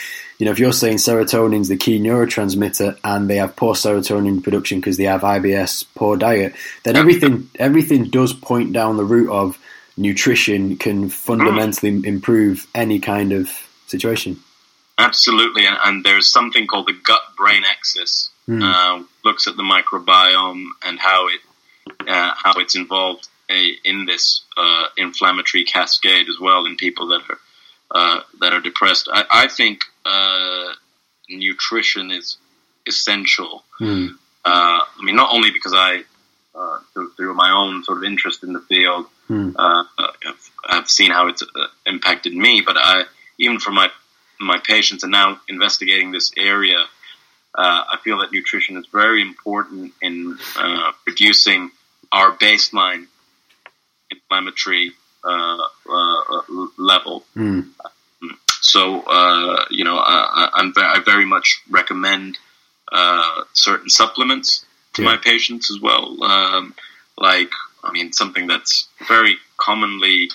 you 0.42 0.46
know, 0.46 0.50
if 0.50 0.58
you're 0.58 0.72
saying 0.72 0.96
serotonin 0.96 1.60
is 1.60 1.68
the 1.68 1.76
key 1.76 2.00
neurotransmitter 2.00 2.98
and 3.04 3.30
they 3.30 3.36
have 3.36 3.54
poor 3.54 3.74
serotonin 3.74 4.42
production 4.42 4.80
because 4.80 4.96
they 4.96 5.04
have 5.04 5.20
IBS, 5.20 5.84
poor 5.94 6.16
diet, 6.16 6.56
then 6.82 6.96
everything 6.96 7.48
everything 7.60 8.10
does 8.10 8.32
point 8.32 8.72
down 8.72 8.96
the 8.96 9.04
route 9.04 9.30
of 9.30 9.56
nutrition 9.96 10.76
can 10.78 11.08
fundamentally 11.10 11.90
improve 12.04 12.66
any 12.74 12.98
kind 12.98 13.30
of 13.30 13.52
situation. 13.86 14.42
Absolutely, 14.98 15.64
and, 15.64 15.76
and 15.84 16.04
there's 16.04 16.26
something 16.26 16.66
called 16.66 16.88
the 16.88 16.98
gut-brain 17.04 17.62
axis. 17.62 18.30
Mm. 18.48 18.64
Uh, 18.64 19.04
looks 19.24 19.46
at 19.46 19.56
the 19.56 19.62
microbiome 19.62 20.64
and 20.84 20.98
how 20.98 21.28
it 21.28 21.40
uh, 22.08 22.32
how 22.34 22.58
it's 22.58 22.74
involved 22.74 23.28
a, 23.48 23.76
in 23.84 24.06
this 24.06 24.42
uh, 24.56 24.86
inflammatory 24.96 25.62
cascade 25.62 26.28
as 26.28 26.40
well 26.40 26.66
in 26.66 26.74
people 26.74 27.06
that 27.06 27.22
are 27.30 27.38
uh, 27.92 28.20
that 28.40 28.52
are 28.52 28.60
depressed. 28.60 29.08
I, 29.12 29.24
I 29.30 29.46
think 29.46 29.82
uh, 30.04 30.72
nutrition 31.28 32.10
is 32.10 32.36
essential. 32.86 33.64
Mm. 33.80 34.10
Uh, 34.44 34.80
I 34.98 35.02
mean, 35.02 35.16
not 35.16 35.32
only 35.32 35.50
because 35.50 35.72
I, 35.74 36.02
uh, 36.54 36.78
through, 36.92 37.12
through, 37.12 37.34
my 37.34 37.52
own 37.52 37.84
sort 37.84 37.98
of 37.98 38.04
interest 38.04 38.42
in 38.42 38.52
the 38.52 38.60
field, 38.60 39.06
mm. 39.30 39.54
have, 39.58 40.36
have, 40.68 40.88
seen 40.88 41.10
how 41.10 41.28
it's 41.28 41.42
impacted 41.86 42.34
me, 42.34 42.62
but 42.64 42.76
I, 42.76 43.04
even 43.38 43.58
for 43.58 43.70
my 43.70 43.88
my 44.40 44.58
patients, 44.58 45.04
and 45.04 45.12
now 45.12 45.40
investigating 45.48 46.10
this 46.10 46.32
area, 46.36 46.84
I 47.54 47.96
feel 48.02 48.18
that 48.18 48.32
nutrition 48.32 48.76
is 48.76 48.86
very 48.92 49.22
important 49.22 49.92
in 50.02 50.36
producing 51.04 51.70
our 52.10 52.32
baseline 52.32 53.06
inflammatory 54.10 54.92
uh, 55.24 55.58
uh, 55.90 56.42
level. 56.76 57.24
Mm. 57.36 57.68
So, 58.62 59.02
uh, 59.02 59.64
you 59.70 59.84
know, 59.84 59.96
I, 59.96 60.48
I'm, 60.54 60.72
I 60.76 61.00
very 61.04 61.24
much 61.24 61.60
recommend 61.68 62.38
certain 63.52 63.90
supplements 63.90 64.64
to 64.94 65.02
yeah. 65.02 65.10
my 65.10 65.16
patients 65.16 65.70
as 65.70 65.80
well. 65.80 66.22
Um, 66.22 66.74
like, 67.18 67.50
I 67.82 67.92
mean, 67.92 68.12
something 68.12 68.46
that's 68.46 68.88
very 69.08 69.36
commonly 69.56 70.30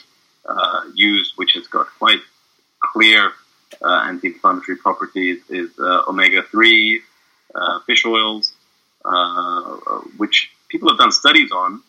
used, 0.93 1.33
which 1.35 1.53
has 1.55 1.67
got 1.67 1.87
quite 1.97 2.21
clear 2.81 3.31
uh, 3.81 4.03
anti-inflammatory 4.05 4.77
properties 4.77 5.41
is 5.49 5.69
uh, 5.79 6.03
omega-3 6.07 6.99
uh, 7.53 7.79
fish 7.81 8.05
oils, 8.05 8.53
which 10.17 10.51
people 10.69 10.89
have 10.89 10.97
done 10.97 11.11
studies 11.11 11.51
on, 11.51 11.81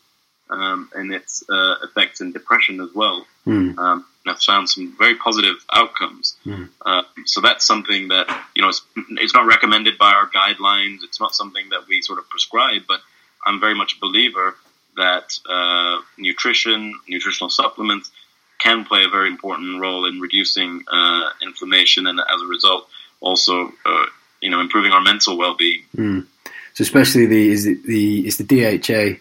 um, 0.50 0.90
and 0.94 1.12
its 1.12 1.44
uh, 1.48 1.74
effects 1.82 2.20
in 2.20 2.32
depression 2.32 2.80
as 2.80 2.88
well. 2.94 3.26
Mm. 3.46 3.78
Um, 3.78 4.06
I've 4.28 4.42
found 4.42 4.68
some 4.68 4.94
very 4.98 5.16
positive 5.16 5.56
outcomes. 5.72 6.36
Mm. 6.44 6.68
Uh, 6.84 7.02
so 7.24 7.40
that's 7.40 7.66
something 7.66 8.08
that 8.08 8.26
you 8.54 8.62
know 8.62 8.68
it's, 8.68 8.82
it's, 8.96 9.34
not 9.34 9.46
recommended 9.46 9.98
by 9.98 10.12
our 10.12 10.28
guidelines. 10.28 10.98
It's 11.02 11.20
not 11.20 11.34
something 11.34 11.68
that 11.70 11.86
we 11.88 12.02
sort 12.02 12.18
of 12.18 12.28
prescribe, 12.28 12.82
but 12.86 13.00
I'm 13.44 13.60
very 13.60 13.74
much 13.74 13.96
a 13.96 14.00
believer 14.00 14.56
that 14.96 15.38
uh, 15.48 16.00
nutrition, 16.16 16.98
nutritional 17.08 17.50
supplements, 17.50 18.10
can 18.58 18.84
play 18.84 19.04
a 19.04 19.08
very 19.08 19.28
important 19.28 19.80
role 19.80 20.06
in 20.06 20.20
reducing 20.20 20.84
uh, 20.90 21.30
inflammation, 21.42 22.06
and 22.06 22.20
as 22.20 22.42
a 22.42 22.46
result, 22.46 22.88
also 23.20 23.72
uh, 23.86 24.06
you 24.40 24.50
know 24.50 24.60
improving 24.60 24.92
our 24.92 25.00
mental 25.00 25.38
well-being. 25.38 25.82
Mm. 25.96 26.26
So 26.74 26.82
especially 26.82 27.26
the 27.26 27.48
is 27.50 27.64
the, 27.64 27.74
the 27.74 28.26
is 28.26 28.36
the 28.38 28.44
DHA 28.44 29.20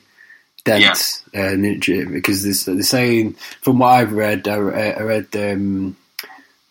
dense 0.67 1.23
yeah. 1.33 1.47
uh, 1.47 1.55
nutrient 1.55 2.11
because 2.11 2.65
they're 2.65 2.81
saying 2.81 3.33
from 3.61 3.79
what 3.79 3.87
I've 3.87 4.13
read, 4.13 4.47
I, 4.47 4.55
I 4.55 5.01
read 5.01 5.35
um, 5.35 5.97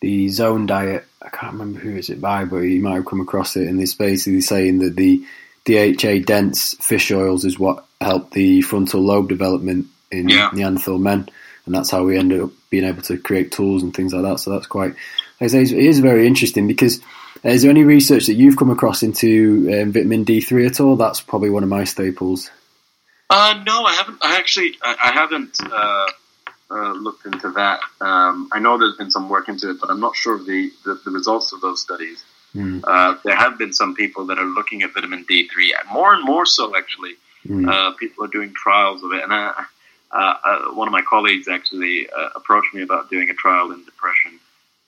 the 0.00 0.28
Zone 0.28 0.66
Diet. 0.66 1.04
I 1.22 1.28
can't 1.30 1.54
remember 1.54 1.80
who 1.80 1.96
is 1.96 2.10
it 2.10 2.20
by, 2.20 2.44
but 2.44 2.58
you 2.58 2.80
might 2.80 2.94
have 2.94 3.06
come 3.06 3.20
across 3.20 3.56
it. 3.56 3.66
And 3.66 3.80
it's 3.80 3.94
basically 3.94 4.40
saying 4.40 4.78
that 4.78 4.96
the 4.96 5.24
DHA 5.64 6.24
dense 6.24 6.74
fish 6.74 7.10
oils 7.10 7.44
is 7.44 7.58
what 7.58 7.84
helped 8.00 8.32
the 8.32 8.62
frontal 8.62 9.00
lobe 9.00 9.28
development 9.28 9.86
in 10.12 10.28
yeah. 10.28 10.50
Neanderthal 10.52 10.98
men, 10.98 11.28
and 11.64 11.74
that's 11.74 11.90
how 11.90 12.04
we 12.04 12.16
ended 12.16 12.40
up 12.40 12.50
being 12.70 12.84
able 12.84 13.02
to 13.02 13.18
create 13.18 13.50
tools 13.50 13.82
and 13.82 13.94
things 13.94 14.14
like 14.14 14.22
that. 14.22 14.38
So 14.38 14.52
that's 14.52 14.66
quite, 14.66 14.90
like 15.40 15.42
I 15.42 15.46
say, 15.48 15.62
it 15.62 15.72
is 15.72 16.00
very 16.00 16.26
interesting 16.26 16.66
because. 16.66 17.00
Uh, 17.44 17.50
is 17.50 17.60
there 17.60 17.70
any 17.70 17.84
research 17.84 18.26
that 18.26 18.34
you've 18.34 18.56
come 18.56 18.70
across 18.70 19.02
into 19.02 19.68
um, 19.70 19.92
vitamin 19.92 20.24
D3 20.24 20.66
at 20.66 20.80
all? 20.80 20.96
That's 20.96 21.20
probably 21.20 21.50
one 21.50 21.62
of 21.62 21.68
my 21.68 21.84
staples. 21.84 22.50
Uh, 23.28 23.62
no, 23.66 23.84
I 23.84 23.94
haven't. 23.94 24.18
I 24.22 24.36
actually, 24.36 24.76
I, 24.82 24.96
I 25.04 25.12
haven't 25.12 25.56
uh, 25.60 26.06
uh, 26.70 26.92
looked 26.92 27.26
into 27.26 27.50
that. 27.52 27.80
Um, 28.00 28.48
I 28.52 28.60
know 28.60 28.78
there's 28.78 28.96
been 28.96 29.10
some 29.10 29.28
work 29.28 29.48
into 29.48 29.70
it, 29.70 29.80
but 29.80 29.90
I'm 29.90 30.00
not 30.00 30.16
sure 30.16 30.34
of 30.34 30.46
the, 30.46 30.70
the, 30.84 31.00
the, 31.04 31.10
results 31.10 31.52
of 31.52 31.60
those 31.60 31.80
studies. 31.80 32.24
Mm. 32.54 32.82
Uh, 32.86 33.16
there 33.24 33.36
have 33.36 33.58
been 33.58 33.72
some 33.72 33.94
people 33.94 34.26
that 34.26 34.38
are 34.38 34.44
looking 34.44 34.82
at 34.82 34.94
vitamin 34.94 35.24
D3, 35.24 35.72
more 35.92 36.14
and 36.14 36.24
more 36.24 36.46
so 36.46 36.76
actually. 36.76 37.14
Mm. 37.46 37.68
Uh, 37.68 37.92
people 37.96 38.24
are 38.24 38.28
doing 38.28 38.52
trials 38.54 39.02
of 39.02 39.12
it, 39.12 39.22
and 39.22 39.32
uh, 39.32 39.52
uh, 40.12 40.34
uh 40.44 40.58
one 40.74 40.88
of 40.88 40.92
my 40.92 41.02
colleagues 41.02 41.46
actually 41.48 42.08
uh, 42.10 42.30
approached 42.34 42.74
me 42.74 42.82
about 42.82 43.10
doing 43.10 43.30
a 43.30 43.34
trial 43.34 43.72
in 43.72 43.84
depression. 43.84 44.38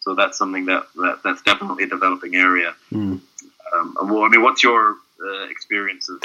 So 0.01 0.14
that's 0.14 0.38
something 0.38 0.64
that, 0.66 0.87
that 0.96 1.20
that's 1.22 1.42
definitely 1.42 1.85
a 1.85 1.88
developing 1.88 2.35
area. 2.35 2.74
Mm. 2.92 3.20
Um, 3.74 3.94
well, 4.03 4.22
I 4.22 4.29
mean, 4.29 4.42
what's 4.42 4.62
your 4.62 4.96
uh, 5.22 5.48
experiences? 5.48 6.20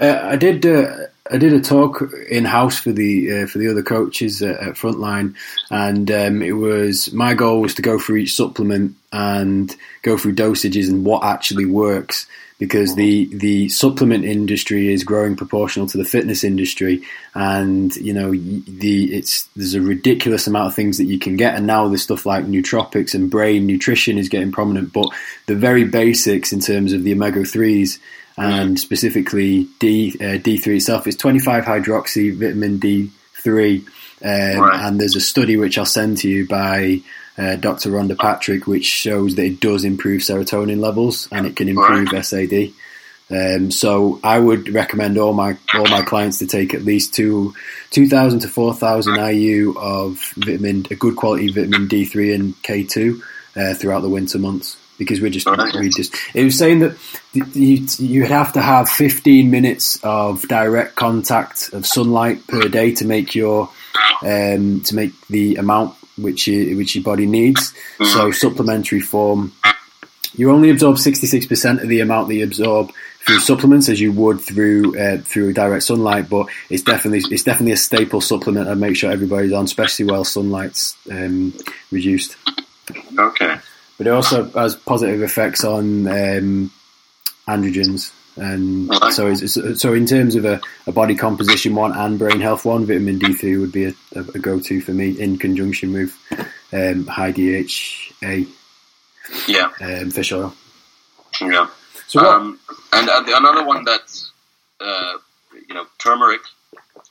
Uh, 0.00 0.20
I 0.22 0.36
did. 0.36 0.64
Uh, 0.64 1.06
I 1.30 1.36
did 1.36 1.52
a 1.52 1.60
talk 1.60 2.02
in 2.30 2.44
house 2.44 2.78
for 2.78 2.92
the 2.92 3.42
uh, 3.42 3.46
for 3.46 3.58
the 3.58 3.68
other 3.68 3.82
coaches 3.82 4.42
at, 4.42 4.58
at 4.60 4.74
Frontline, 4.74 5.34
and 5.70 6.10
um, 6.10 6.42
it 6.42 6.52
was 6.52 7.12
my 7.12 7.34
goal 7.34 7.60
was 7.60 7.74
to 7.74 7.82
go 7.82 7.98
through 7.98 8.16
each 8.16 8.34
supplement 8.34 8.96
and 9.12 9.74
go 10.02 10.16
through 10.16 10.34
dosages 10.34 10.88
and 10.88 11.04
what 11.04 11.24
actually 11.24 11.66
works 11.66 12.26
because 12.58 12.96
the 12.96 13.26
the 13.36 13.68
supplement 13.68 14.24
industry 14.24 14.92
is 14.92 15.04
growing 15.04 15.36
proportional 15.36 15.86
to 15.86 15.96
the 15.96 16.04
fitness 16.04 16.42
industry, 16.42 17.02
and 17.34 17.94
you 17.96 18.12
know 18.12 18.30
the 18.32 19.14
it's 19.14 19.44
there's 19.54 19.74
a 19.74 19.80
ridiculous 19.80 20.46
amount 20.46 20.66
of 20.66 20.74
things 20.74 20.98
that 20.98 21.04
you 21.04 21.18
can 21.18 21.36
get, 21.36 21.54
and 21.54 21.66
now 21.66 21.86
there's 21.88 22.02
stuff 22.02 22.26
like 22.26 22.46
nootropics 22.46 23.14
and 23.14 23.30
brain 23.30 23.66
nutrition 23.66 24.18
is 24.18 24.28
getting 24.28 24.52
prominent, 24.52 24.92
but 24.92 25.08
the 25.46 25.54
very 25.54 25.84
basics 25.84 26.52
in 26.52 26.60
terms 26.60 26.92
of 26.92 27.04
the 27.04 27.12
omega 27.12 27.44
threes 27.44 28.00
and 28.38 28.78
specifically 28.78 29.68
D 29.78 30.14
uh, 30.20 30.38
D3 30.38 30.76
itself 30.76 31.06
is 31.06 31.16
25 31.16 31.64
hydroxy 31.64 32.34
vitamin 32.34 32.78
D3, 32.78 33.80
um, 33.80 34.60
right. 34.60 34.86
and 34.86 35.00
there's 35.00 35.16
a 35.16 35.20
study 35.20 35.56
which 35.56 35.78
I'll 35.78 35.86
send 35.86 36.18
to 36.18 36.28
you 36.28 36.46
by 36.46 37.00
uh, 37.36 37.56
Dr. 37.56 37.90
Rhonda 37.90 38.18
Patrick, 38.18 38.66
which 38.66 38.86
shows 38.86 39.34
that 39.36 39.44
it 39.44 39.60
does 39.60 39.84
improve 39.84 40.22
serotonin 40.22 40.80
levels 40.80 41.28
and 41.30 41.46
it 41.46 41.56
can 41.56 41.68
improve 41.68 42.12
right. 42.12 42.24
SAD. 42.24 42.72
Um, 43.30 43.70
so 43.70 44.20
I 44.24 44.38
would 44.38 44.70
recommend 44.70 45.18
all 45.18 45.34
my 45.34 45.58
all 45.74 45.86
my 45.86 46.02
clients 46.02 46.38
to 46.38 46.46
take 46.46 46.72
at 46.72 46.82
least 46.82 47.14
two 47.14 47.54
two 47.90 48.08
thousand 48.08 48.40
to 48.40 48.48
four 48.48 48.72
thousand 48.72 49.16
IU 49.16 49.74
of 49.78 50.32
vitamin, 50.36 50.86
a 50.90 50.94
good 50.94 51.16
quality 51.16 51.52
vitamin 51.52 51.88
D 51.88 52.06
three 52.06 52.32
and 52.32 52.60
K 52.62 52.84
two 52.84 53.22
uh, 53.54 53.74
throughout 53.74 54.00
the 54.00 54.08
winter 54.08 54.38
months 54.38 54.78
because 54.98 55.20
we're 55.20 55.30
just 55.30 55.46
we 55.78 55.88
just 55.88 56.14
it 56.34 56.44
was 56.44 56.58
saying 56.58 56.80
that 56.80 56.96
you 57.32 57.86
you'd 57.98 58.28
have 58.28 58.52
to 58.52 58.60
have 58.60 58.88
15 58.88 59.50
minutes 59.50 59.98
of 60.02 60.42
direct 60.48 60.96
contact 60.96 61.70
of 61.72 61.86
sunlight 61.86 62.46
per 62.46 62.68
day 62.68 62.92
to 62.96 63.06
make 63.06 63.34
your 63.34 63.70
um, 64.22 64.80
to 64.82 64.94
make 64.94 65.12
the 65.28 65.56
amount 65.56 65.94
which 66.16 66.46
you, 66.48 66.76
which 66.76 66.94
your 66.94 67.04
body 67.04 67.26
needs. 67.26 67.72
Mm-hmm. 67.72 68.04
So 68.06 68.30
supplementary 68.32 69.00
form, 69.00 69.52
you 70.34 70.50
only 70.50 70.70
absorb 70.70 70.96
66% 70.96 71.82
of 71.82 71.88
the 71.88 72.00
amount 72.00 72.28
that 72.28 72.34
you 72.34 72.44
absorb 72.44 72.92
through 73.24 73.40
supplements 73.40 73.88
as 73.88 74.00
you 74.00 74.10
would 74.12 74.40
through 74.40 74.98
uh, 74.98 75.18
through 75.18 75.52
direct 75.52 75.84
sunlight. 75.84 76.28
But 76.28 76.48
it's 76.70 76.82
definitely 76.82 77.22
it's 77.32 77.44
definitely 77.44 77.72
a 77.72 77.76
staple 77.76 78.20
supplement. 78.20 78.68
I 78.68 78.74
make 78.74 78.96
sure 78.96 79.10
everybody's 79.10 79.52
on, 79.52 79.64
especially 79.64 80.06
while 80.06 80.24
sunlight's 80.24 80.96
um, 81.10 81.54
reduced. 81.90 82.36
Okay 83.18 83.58
but 83.98 84.06
it 84.06 84.10
also 84.10 84.44
has 84.50 84.76
positive 84.76 85.22
effects 85.22 85.64
on 85.64 86.06
um, 86.06 86.70
androgens. 87.46 88.12
And 88.36 88.94
so, 89.12 89.34
so 89.34 89.92
in 89.92 90.06
terms 90.06 90.36
of 90.36 90.44
a, 90.44 90.60
a, 90.86 90.92
body 90.92 91.16
composition 91.16 91.74
one 91.74 91.90
and 91.90 92.20
brain 92.20 92.40
health 92.40 92.64
one, 92.64 92.86
vitamin 92.86 93.18
D 93.18 93.32
three 93.32 93.56
would 93.56 93.72
be 93.72 93.86
a, 93.86 93.94
a, 94.14 94.22
go 94.38 94.60
to 94.60 94.80
for 94.80 94.92
me 94.92 95.10
in 95.20 95.38
conjunction 95.38 95.92
with 95.92 96.16
um, 96.72 97.08
high 97.08 97.32
DHA. 97.32 98.44
Yeah. 99.48 99.70
Um, 99.80 100.12
fish 100.12 100.30
oil. 100.30 100.54
Yeah. 101.40 101.66
So 102.06 102.20
um, 102.20 102.60
and 102.92 103.08
uh, 103.08 103.24
another 103.26 103.66
one 103.66 103.84
that's 103.84 104.30
uh, 104.80 105.14
you 105.68 105.74
know 105.74 105.86
turmeric 105.98 106.40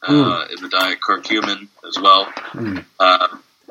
uh, 0.03 0.09
mm. 0.09 0.55
in 0.55 0.63
the 0.63 0.69
diet, 0.69 0.99
curcumin 1.01 1.67
as 1.85 1.99
well. 1.99 2.25
Mm. 2.53 2.85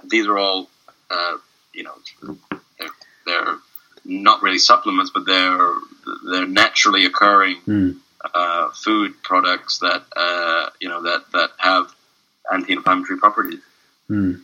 these 0.05 0.27
are 0.27 0.37
all 0.37 0.69
uh, 1.11 1.39
you 1.73 1.85
know 1.85 2.37
they're 3.27 3.57
not 4.05 4.43
really 4.43 4.59
supplements, 4.59 5.11
but 5.13 5.27
they're 5.27 5.75
they're 6.31 6.47
naturally 6.47 7.05
occurring 7.05 7.61
mm. 7.67 7.97
uh, 8.35 8.69
food 8.71 9.21
products 9.23 9.79
that 9.79 10.05
uh, 10.17 10.71
you 10.81 10.89
know 10.89 11.03
that 11.03 11.25
that 11.33 11.51
have 11.59 11.93
anti-inflammatory 12.53 13.19
properties. 13.19 13.61
Mm. 14.09 14.43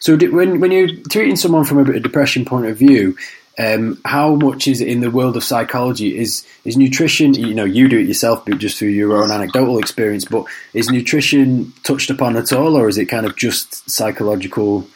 So, 0.00 0.16
when 0.16 0.60
when 0.60 0.72
you're 0.72 0.88
treating 1.08 1.36
someone 1.36 1.64
from 1.64 1.78
a 1.78 2.00
depression 2.00 2.44
point 2.44 2.66
of 2.66 2.76
view, 2.76 3.16
um, 3.58 4.00
how 4.04 4.34
much 4.34 4.66
is 4.66 4.80
it 4.80 4.88
in 4.88 5.00
the 5.00 5.10
world 5.10 5.36
of 5.36 5.44
psychology? 5.44 6.18
Is 6.18 6.44
is 6.64 6.76
nutrition? 6.76 7.34
You 7.34 7.54
know, 7.54 7.64
you 7.64 7.88
do 7.88 7.98
it 7.98 8.08
yourself, 8.08 8.44
but 8.44 8.58
just 8.58 8.78
through 8.78 8.88
your 8.88 9.22
own 9.22 9.30
anecdotal 9.30 9.78
experience. 9.78 10.24
But 10.24 10.46
is 10.72 10.90
nutrition 10.90 11.72
touched 11.84 12.10
upon 12.10 12.36
at 12.36 12.52
all, 12.52 12.76
or 12.76 12.88
is 12.88 12.98
it 12.98 13.06
kind 13.06 13.26
of 13.26 13.36
just 13.36 13.88
psychological 13.88 14.88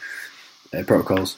uh, 0.73 0.83
protocols? 0.83 1.37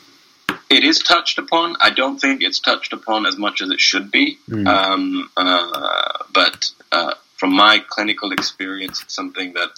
It 0.69 0.83
is 0.85 0.99
touched 0.99 1.37
upon. 1.37 1.75
I 1.81 1.89
don't 1.89 2.17
think 2.17 2.41
it's 2.41 2.59
touched 2.59 2.93
upon 2.93 3.25
as 3.25 3.37
much 3.37 3.61
as 3.61 3.69
it 3.69 3.81
should 3.81 4.09
be. 4.09 4.37
Mm. 4.49 4.67
Um, 4.67 5.29
uh, 5.35 6.23
but 6.33 6.71
uh, 6.91 7.13
from 7.35 7.53
my 7.53 7.79
clinical 7.87 8.31
experience, 8.31 9.01
it's 9.01 9.13
something 9.13 9.53
that 9.53 9.69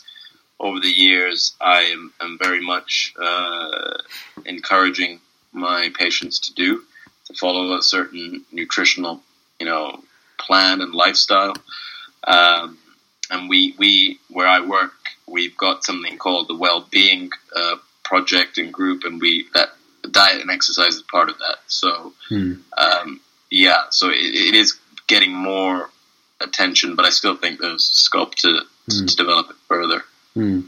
over 0.60 0.80
the 0.80 0.92
years 0.92 1.56
I 1.60 1.82
am, 1.84 2.14
am 2.22 2.38
very 2.42 2.62
much 2.62 3.14
uh, 3.20 3.98
encouraging 4.46 5.20
my 5.52 5.92
patients 5.98 6.40
to 6.42 6.54
do 6.54 6.84
to 7.26 7.34
follow 7.34 7.76
a 7.78 7.82
certain 7.82 8.46
nutritional, 8.52 9.22
you 9.60 9.66
know, 9.66 10.04
plan 10.38 10.82
and 10.82 10.94
lifestyle. 10.94 11.56
Um, 12.24 12.78
and 13.32 13.50
we, 13.50 13.74
we, 13.78 14.20
where 14.30 14.48
I 14.48 14.66
work, 14.66 14.94
we've 15.28 15.58
got 15.58 15.84
something 15.84 16.18
called 16.18 16.48
the 16.48 16.56
Well-being 16.56 17.32
uh, 17.56 17.78
Project 18.04 18.58
and 18.58 18.72
Group, 18.72 19.06
and 19.06 19.20
we 19.20 19.48
that 19.54 19.70
diet 20.14 20.42
and 20.42 20.52
exercise 20.52 20.96
is 20.96 21.02
part 21.04 21.30
of 21.30 21.38
that. 21.40 21.58
So, 21.68 22.14
hmm. 22.30 22.54
um, 22.78 23.20
yeah, 23.50 23.84
so 23.90 24.10
it, 24.10 24.16
it 24.16 24.56
is 24.56 24.78
getting 25.08 25.34
more 25.34 25.90
attention, 26.40 26.96
but 26.96 27.06
I 27.06 27.10
still 27.10 27.36
think 27.36 27.60
there's 27.60 27.84
scope 27.84 28.36
to, 28.36 28.62
hmm. 28.90 29.06
to 29.06 29.16
develop 29.16 29.50
it 29.50 29.58
further. 29.68 30.04
Hmm. 30.34 30.62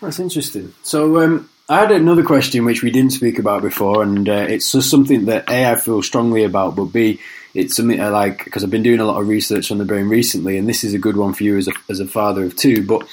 That's 0.00 0.18
interesting. 0.18 0.74
So, 0.82 1.20
um, 1.20 1.50
I 1.68 1.78
had 1.80 1.92
another 1.92 2.24
question 2.24 2.64
which 2.64 2.82
we 2.82 2.90
didn't 2.90 3.12
speak 3.12 3.38
about 3.38 3.62
before, 3.62 4.02
and 4.02 4.28
uh, 4.28 4.46
it's 4.48 4.72
just 4.72 4.90
something 4.90 5.26
that 5.26 5.48
A, 5.48 5.70
I 5.70 5.76
feel 5.76 6.02
strongly 6.02 6.42
about, 6.42 6.74
but 6.74 6.86
B, 6.86 7.20
it's 7.54 7.76
something 7.76 8.00
I 8.00 8.08
like 8.08 8.44
because 8.44 8.64
I've 8.64 8.70
been 8.70 8.82
doing 8.82 8.98
a 8.98 9.04
lot 9.04 9.20
of 9.20 9.28
research 9.28 9.70
on 9.70 9.78
the 9.78 9.84
brain 9.84 10.08
recently, 10.08 10.56
and 10.56 10.68
this 10.68 10.82
is 10.82 10.94
a 10.94 10.98
good 10.98 11.16
one 11.16 11.32
for 11.32 11.44
you 11.44 11.56
as 11.56 11.68
a, 11.68 11.72
as 11.88 12.00
a 12.00 12.08
father 12.08 12.44
of 12.44 12.56
two. 12.56 12.84
But 12.84 13.06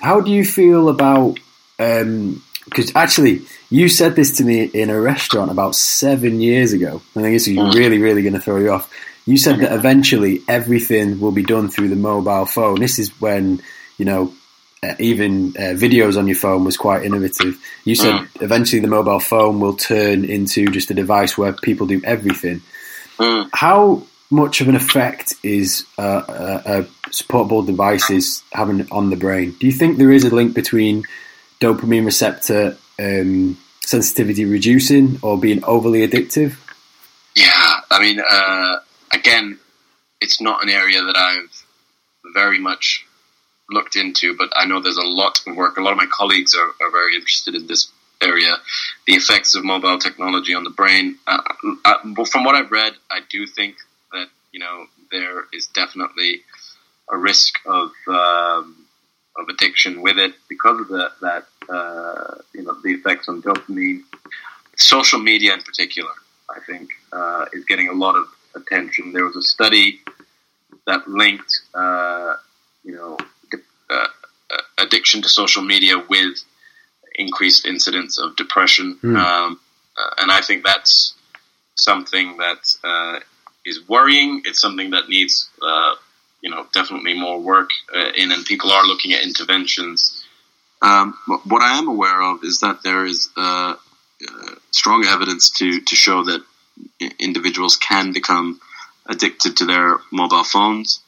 how 0.00 0.22
do 0.22 0.30
you 0.30 0.42
feel 0.42 0.88
about 0.88 1.38
um, 1.78 2.42
because 2.64 2.94
actually, 2.94 3.42
you 3.70 3.88
said 3.88 4.16
this 4.16 4.36
to 4.38 4.44
me 4.44 4.64
in 4.64 4.90
a 4.90 5.00
restaurant 5.00 5.50
about 5.50 5.74
seven 5.74 6.40
years 6.40 6.72
ago. 6.72 7.02
And 7.14 7.24
I 7.24 7.28
think 7.28 7.34
this 7.34 7.48
is 7.48 7.56
mm. 7.56 7.74
really, 7.74 7.98
really 7.98 8.22
going 8.22 8.34
to 8.34 8.40
throw 8.40 8.58
you 8.58 8.72
off. 8.72 8.92
You 9.26 9.36
said 9.36 9.60
that 9.60 9.72
eventually 9.72 10.42
everything 10.48 11.20
will 11.20 11.32
be 11.32 11.42
done 11.42 11.68
through 11.68 11.88
the 11.88 11.96
mobile 11.96 12.44
phone. 12.44 12.80
This 12.80 12.98
is 12.98 13.08
when, 13.20 13.62
you 13.96 14.04
know, 14.04 14.32
uh, 14.82 14.94
even 14.98 15.50
uh, 15.50 15.74
videos 15.74 16.18
on 16.18 16.26
your 16.26 16.36
phone 16.36 16.64
was 16.64 16.76
quite 16.76 17.04
innovative. 17.04 17.56
You 17.84 17.94
said 17.94 18.14
mm. 18.14 18.42
eventually 18.42 18.80
the 18.80 18.88
mobile 18.88 19.20
phone 19.20 19.60
will 19.60 19.74
turn 19.74 20.24
into 20.24 20.66
just 20.66 20.90
a 20.90 20.94
device 20.94 21.38
where 21.38 21.52
people 21.52 21.86
do 21.86 22.00
everything. 22.04 22.62
Mm. 23.18 23.48
How 23.52 24.02
much 24.30 24.60
of 24.60 24.68
an 24.68 24.74
effect 24.74 25.34
is 25.42 25.86
uh, 25.98 26.22
a, 26.66 26.80
a 26.80 27.12
supportable 27.12 27.62
devices 27.62 28.42
having 28.52 28.90
on 28.90 29.10
the 29.10 29.16
brain? 29.16 29.54
Do 29.60 29.66
you 29.66 29.72
think 29.72 29.98
there 29.98 30.10
is 30.10 30.24
a 30.24 30.34
link 30.34 30.54
between 30.54 31.04
dopamine 31.62 32.04
receptor 32.04 32.76
um, 32.98 33.56
sensitivity 33.80 34.44
reducing 34.44 35.18
or 35.22 35.38
being 35.38 35.62
overly 35.64 36.06
addictive? 36.06 36.56
Yeah, 37.36 37.80
I 37.90 38.00
mean, 38.00 38.20
uh, 38.20 38.76
again, 39.12 39.58
it's 40.20 40.40
not 40.40 40.62
an 40.62 40.68
area 40.68 41.02
that 41.02 41.16
I've 41.16 41.64
very 42.34 42.58
much 42.58 43.06
looked 43.70 43.96
into, 43.96 44.36
but 44.36 44.50
I 44.54 44.66
know 44.66 44.80
there's 44.80 44.96
a 44.96 45.06
lot 45.06 45.40
of 45.46 45.56
work. 45.56 45.76
A 45.76 45.82
lot 45.82 45.92
of 45.92 45.98
my 45.98 46.06
colleagues 46.10 46.54
are, 46.54 46.86
are 46.86 46.90
very 46.90 47.14
interested 47.14 47.54
in 47.54 47.66
this 47.66 47.90
area, 48.20 48.56
the 49.06 49.14
effects 49.14 49.54
of 49.54 49.64
mobile 49.64 49.98
technology 49.98 50.54
on 50.54 50.64
the 50.64 50.70
brain. 50.70 51.18
Uh, 51.26 51.38
uh, 51.84 52.24
from 52.24 52.44
what 52.44 52.54
I've 52.54 52.70
read, 52.70 52.92
I 53.10 53.20
do 53.30 53.46
think 53.46 53.76
that 54.12 54.26
you 54.52 54.60
know 54.60 54.86
there 55.10 55.44
is 55.52 55.66
definitely 55.68 56.42
a 57.10 57.16
risk 57.16 57.54
of 57.66 57.90
um, 58.08 58.86
of 59.36 59.48
addiction 59.48 60.02
with 60.02 60.18
it 60.18 60.34
because 60.48 60.80
of 60.80 60.88
the, 60.88 61.10
that 61.22 61.46
uh, 61.68 62.36
you 62.54 62.62
know 62.62 62.76
the 62.82 62.90
effects 62.90 63.28
on 63.28 63.42
dopamine. 63.42 64.02
Social 64.76 65.20
media, 65.20 65.52
in 65.52 65.62
particular, 65.62 66.10
I 66.48 66.58
think, 66.66 66.88
uh, 67.12 67.44
is 67.52 67.64
getting 67.66 67.88
a 67.88 67.92
lot 67.92 68.16
of 68.16 68.24
attention. 68.54 69.12
There 69.12 69.24
was 69.24 69.36
a 69.36 69.42
study 69.42 70.00
that 70.86 71.06
linked, 71.06 71.52
uh, 71.74 72.36
you 72.82 72.94
know, 72.94 73.18
uh, 73.90 74.06
addiction 74.78 75.22
to 75.22 75.28
social 75.28 75.62
media 75.62 76.02
with 76.08 76.38
increased 77.16 77.66
incidence 77.66 78.18
of 78.18 78.34
depression, 78.36 78.98
mm. 79.02 79.16
um, 79.16 79.60
and 80.18 80.32
I 80.32 80.40
think 80.40 80.64
that's 80.64 81.14
something 81.74 82.36
that 82.38 82.74
uh, 82.84 83.20
is 83.64 83.86
worrying. 83.88 84.42
It's 84.44 84.60
something 84.60 84.90
that 84.90 85.08
needs, 85.08 85.48
uh, 85.60 85.94
you 86.40 86.50
know, 86.50 86.66
definitely 86.72 87.14
more 87.14 87.40
work 87.40 87.70
uh, 87.94 88.10
in, 88.16 88.32
and 88.32 88.44
people 88.44 88.70
are 88.70 88.84
looking 88.84 89.12
at 89.12 89.22
interventions. 89.22 90.21
Um, 90.82 91.14
what 91.44 91.62
I 91.62 91.78
am 91.78 91.88
aware 91.88 92.20
of 92.22 92.42
is 92.42 92.60
that 92.60 92.82
there 92.82 93.06
is 93.06 93.28
uh, 93.36 93.74
uh, 94.28 94.54
strong 94.70 95.04
evidence 95.06 95.50
to 95.58 95.80
to 95.80 95.94
show 95.94 96.24
that 96.24 96.42
individuals 97.18 97.76
can 97.76 98.12
become 98.12 98.60
addicted 99.06 99.56
to 99.58 99.64
their 99.64 99.98
mobile 100.10 100.44
phones. 100.44 101.00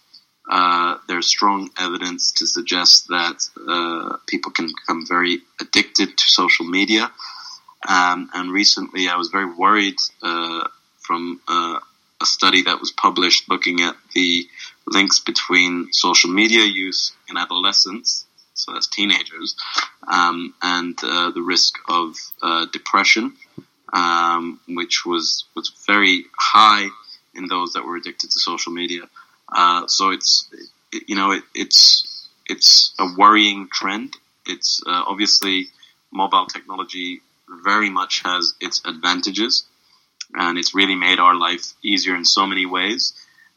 Uh, 0.51 0.99
there's 1.09 1.27
strong 1.27 1.71
evidence 1.79 2.33
to 2.33 2.47
suggest 2.47 3.09
that 3.09 3.39
uh, 3.69 4.17
people 4.27 4.53
can 4.53 4.67
become 4.67 5.07
very 5.07 5.39
addicted 5.61 6.17
to 6.19 6.25
social 6.29 6.67
media. 6.67 7.11
Um, 7.89 8.31
and 8.35 8.53
recently, 8.53 9.09
I 9.09 9.17
was 9.17 9.29
very 9.29 9.51
worried 9.53 9.97
uh, 10.23 10.69
from 11.01 11.41
uh, 11.49 11.79
a 12.21 12.27
study 12.27 12.63
that 12.63 12.81
was 12.81 12.93
published 12.93 13.49
looking 13.49 13.81
at 13.81 13.97
the 14.15 14.47
links 14.87 15.19
between 15.21 15.89
social 15.93 16.31
media 16.31 16.65
use 16.65 17.13
in 17.29 17.37
adolescents, 17.37 18.24
so 18.55 18.73
that's 18.73 18.87
teenagers, 18.87 19.57
um, 20.07 20.55
and 20.63 20.97
uh, 21.03 21.31
the 21.33 21.43
risk 21.43 21.75
of 21.89 22.15
uh, 22.43 22.67
depression, 22.73 23.35
um, 23.93 24.61
which 24.69 25.05
was 25.05 25.45
was 25.55 25.73
very 25.87 26.25
high 26.39 26.89
in 27.35 27.47
those 27.49 27.73
that 27.73 27.85
were 27.85 27.97
addicted 27.97 28.31
to 28.31 28.39
social 28.39 28.73
media. 28.73 29.03
Uh, 29.53 29.87
so 29.89 30.11
it's 30.11 30.49
you 31.07 31.17
know 31.17 31.33
it, 31.33 31.43
it's 31.55 32.29
it's 32.47 32.95
a 32.99 33.07
worrying 33.17 33.69
trend. 33.73 34.17
It's 34.47 34.81
uh, 34.87 35.03
obviously 35.07 35.69
mobile 36.13 36.47
technology 36.47 37.21
very 37.65 37.91
much 37.91 38.23
has 38.25 38.55
its 38.61 38.81
advantages, 38.85 39.65
and 40.35 40.59
it's 40.59 40.75
really 40.75 40.95
made 40.95 41.19
our 41.19 41.35
life 41.35 41.73
easier 41.83 42.15
in 42.15 42.25
so 42.25 42.47
many 42.47 42.67
ways. 42.67 43.13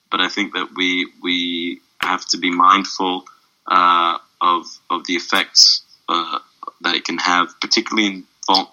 But 0.10 0.22
I 0.22 0.30
think 0.30 0.54
that 0.54 0.70
we 0.76 1.08
we 1.22 1.82
have 2.02 2.26
to 2.28 2.38
be 2.38 2.50
mindful 2.50 3.26
uh, 3.68 4.18
of 4.42 4.66
of 4.90 5.06
the 5.06 5.14
effects 5.14 5.82
uh, 6.10 6.40
that 6.82 6.96
it 6.96 7.06
can 7.06 7.18
have, 7.18 7.60
particularly 7.60 8.08
in 8.08 8.24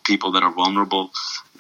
people 0.05 0.33
that 0.33 0.43
are 0.43 0.53
vulnerable 0.53 1.11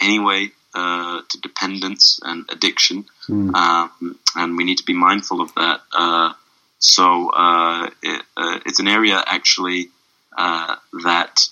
anyway 0.00 0.50
uh, 0.74 1.20
to 1.28 1.40
dependence 1.40 2.20
and 2.22 2.44
addiction, 2.50 3.04
mm. 3.28 3.54
um, 3.54 4.18
and 4.36 4.56
we 4.56 4.64
need 4.64 4.78
to 4.78 4.84
be 4.84 4.92
mindful 4.92 5.40
of 5.40 5.54
that. 5.54 5.80
Uh, 5.92 6.32
so 6.78 7.30
uh, 7.30 7.90
it, 8.02 8.22
uh, 8.36 8.58
it's 8.66 8.80
an 8.80 8.88
area 8.88 9.22
actually 9.24 9.90
uh, 10.36 10.76
that 11.04 11.48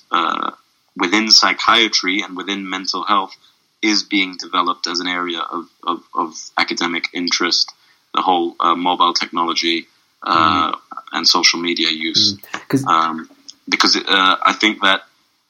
within 0.97 1.31
psychiatry 1.31 2.21
and 2.21 2.37
within 2.37 2.69
mental 2.69 3.05
health 3.05 3.35
is 3.81 4.03
being 4.03 4.37
developed 4.37 4.87
as 4.87 5.01
an 5.01 5.07
area 5.09 5.41
of, 5.41 5.69
of, 5.87 6.03
of 6.15 6.35
academic 6.59 7.05
interest. 7.13 7.73
The 8.15 8.21
whole 8.23 8.57
mobile 8.77 9.15
technology 9.15 9.87
mm. 10.23 10.75
and 11.13 11.27
social 11.27 11.61
media 11.61 11.89
use, 11.91 12.37
mm. 12.37 12.87
um, 12.87 13.29
because 13.69 13.97
I 14.07 14.53
think 14.59 14.83
that 14.83 15.03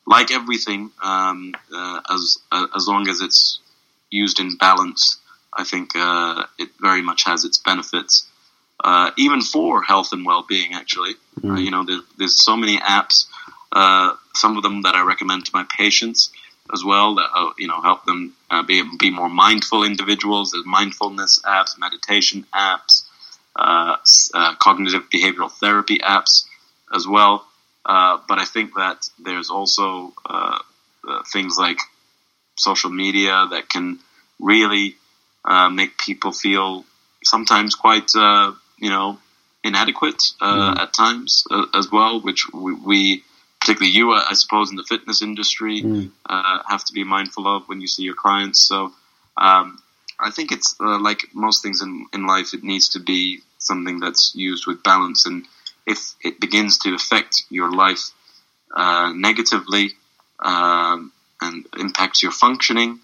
like 0.06 0.30
everything, 0.30 0.90
um, 1.02 1.54
uh, 1.74 2.00
as 2.11 2.38
uh, 2.50 2.66
as 2.74 2.88
long 2.88 3.08
as 3.08 3.20
it's 3.20 3.61
used 4.11 4.40
in 4.40 4.56
balance, 4.56 5.18
I 5.56 5.64
think 5.64 5.90
uh, 5.94 6.44
it 6.58 6.70
very 6.80 7.02
much 7.02 7.24
has 7.24 7.44
its 7.44 7.58
benefits, 7.58 8.26
uh, 8.82 9.11
even 9.16 9.42
for 9.42 9.82
health 9.82 10.12
and 10.12 10.24
well-being. 10.24 10.74
Actually, 10.74 11.14
mm. 11.40 11.62
you 11.62 11.70
know, 11.70 11.85
there, 11.85 12.00
there's 12.18 12.42
so 12.42 12.56
many 12.56 12.78
apps. 12.78 13.26
Uh, 13.70 14.14
some 14.35 14.56
of 14.56 14.62
them 14.62 14.82
that 14.82 14.94
I 14.94 15.02
recommend 15.02 15.46
to 15.46 15.50
my 15.54 15.64
patients 15.76 16.30
as 16.72 16.85
well 16.85 17.14
that 17.16 17.28
uh, 17.35 17.50
you 17.58 17.68
know 17.68 17.80
help 17.80 18.04
them 18.04 18.35
be 18.66 18.82
be 18.98 19.11
more 19.11 19.28
mindful 19.28 19.85
individuals. 19.85 20.50
There's 20.50 20.66
mindfulness 20.66 21.40
apps, 21.46 21.78
meditation 21.78 22.46
apps, 22.52 23.01
cognitive 23.56 25.10
behavioral 25.10 25.50
therapy 25.50 25.98
apps 25.98 26.44
as 26.94 27.06
well. 27.06 27.46
but 27.84 28.38
I 28.38 28.44
think 28.44 28.74
that 28.74 29.08
there's 29.18 29.50
also 29.50 30.12
things 31.32 31.56
like 31.58 31.78
social 32.56 32.90
media 32.90 33.46
that 33.50 33.68
can 33.68 33.98
really 34.38 34.96
uh, 35.44 35.68
make 35.70 35.98
people 35.98 36.32
feel 36.32 36.84
sometimes 37.24 37.74
quite, 37.74 38.10
uh, 38.16 38.52
you 38.78 38.90
know, 38.90 39.18
inadequate 39.64 40.22
uh, 40.40 40.74
mm. 40.74 40.80
at 40.80 40.92
times 40.92 41.44
uh, 41.50 41.66
as 41.74 41.90
well, 41.90 42.20
which 42.20 42.52
we, 42.52 42.74
we, 42.74 43.24
particularly 43.60 43.92
you, 43.92 44.12
I 44.12 44.34
suppose, 44.34 44.70
in 44.70 44.76
the 44.76 44.84
fitness 44.84 45.22
industry, 45.22 45.82
mm. 45.82 46.10
Uh, 46.28 46.58
have 46.68 46.84
to 46.84 46.92
be 46.92 47.04
mindful 47.04 47.46
of 47.46 47.68
when 47.68 47.80
you 47.80 47.86
see 47.86 48.02
your 48.02 48.14
clients. 48.14 48.66
So 48.66 48.92
um, 49.36 49.78
I 50.22 50.30
think 50.30 50.52
it's 50.52 50.74
uh, 50.80 50.98
like 51.00 51.28
most 51.35 51.62
things 51.62 51.82
in, 51.82 52.06
in 52.12 52.26
life, 52.26 52.54
it 52.54 52.62
needs 52.62 52.90
to 52.90 53.00
be 53.00 53.40
something 53.58 54.00
that's 54.00 54.32
used 54.35 54.66
with 54.66 54.82
balance. 54.82 55.26
And 55.26 55.44
if 55.87 55.98
it 56.22 56.40
begins 56.40 56.78
to 56.78 56.94
affect 56.94 57.42
your 57.50 57.72
life 57.72 58.11
negatively, 59.14 59.90
um, 60.38 61.12
and 61.40 61.66
impacts 61.78 62.22
your 62.22 62.32
functioning 62.32 63.00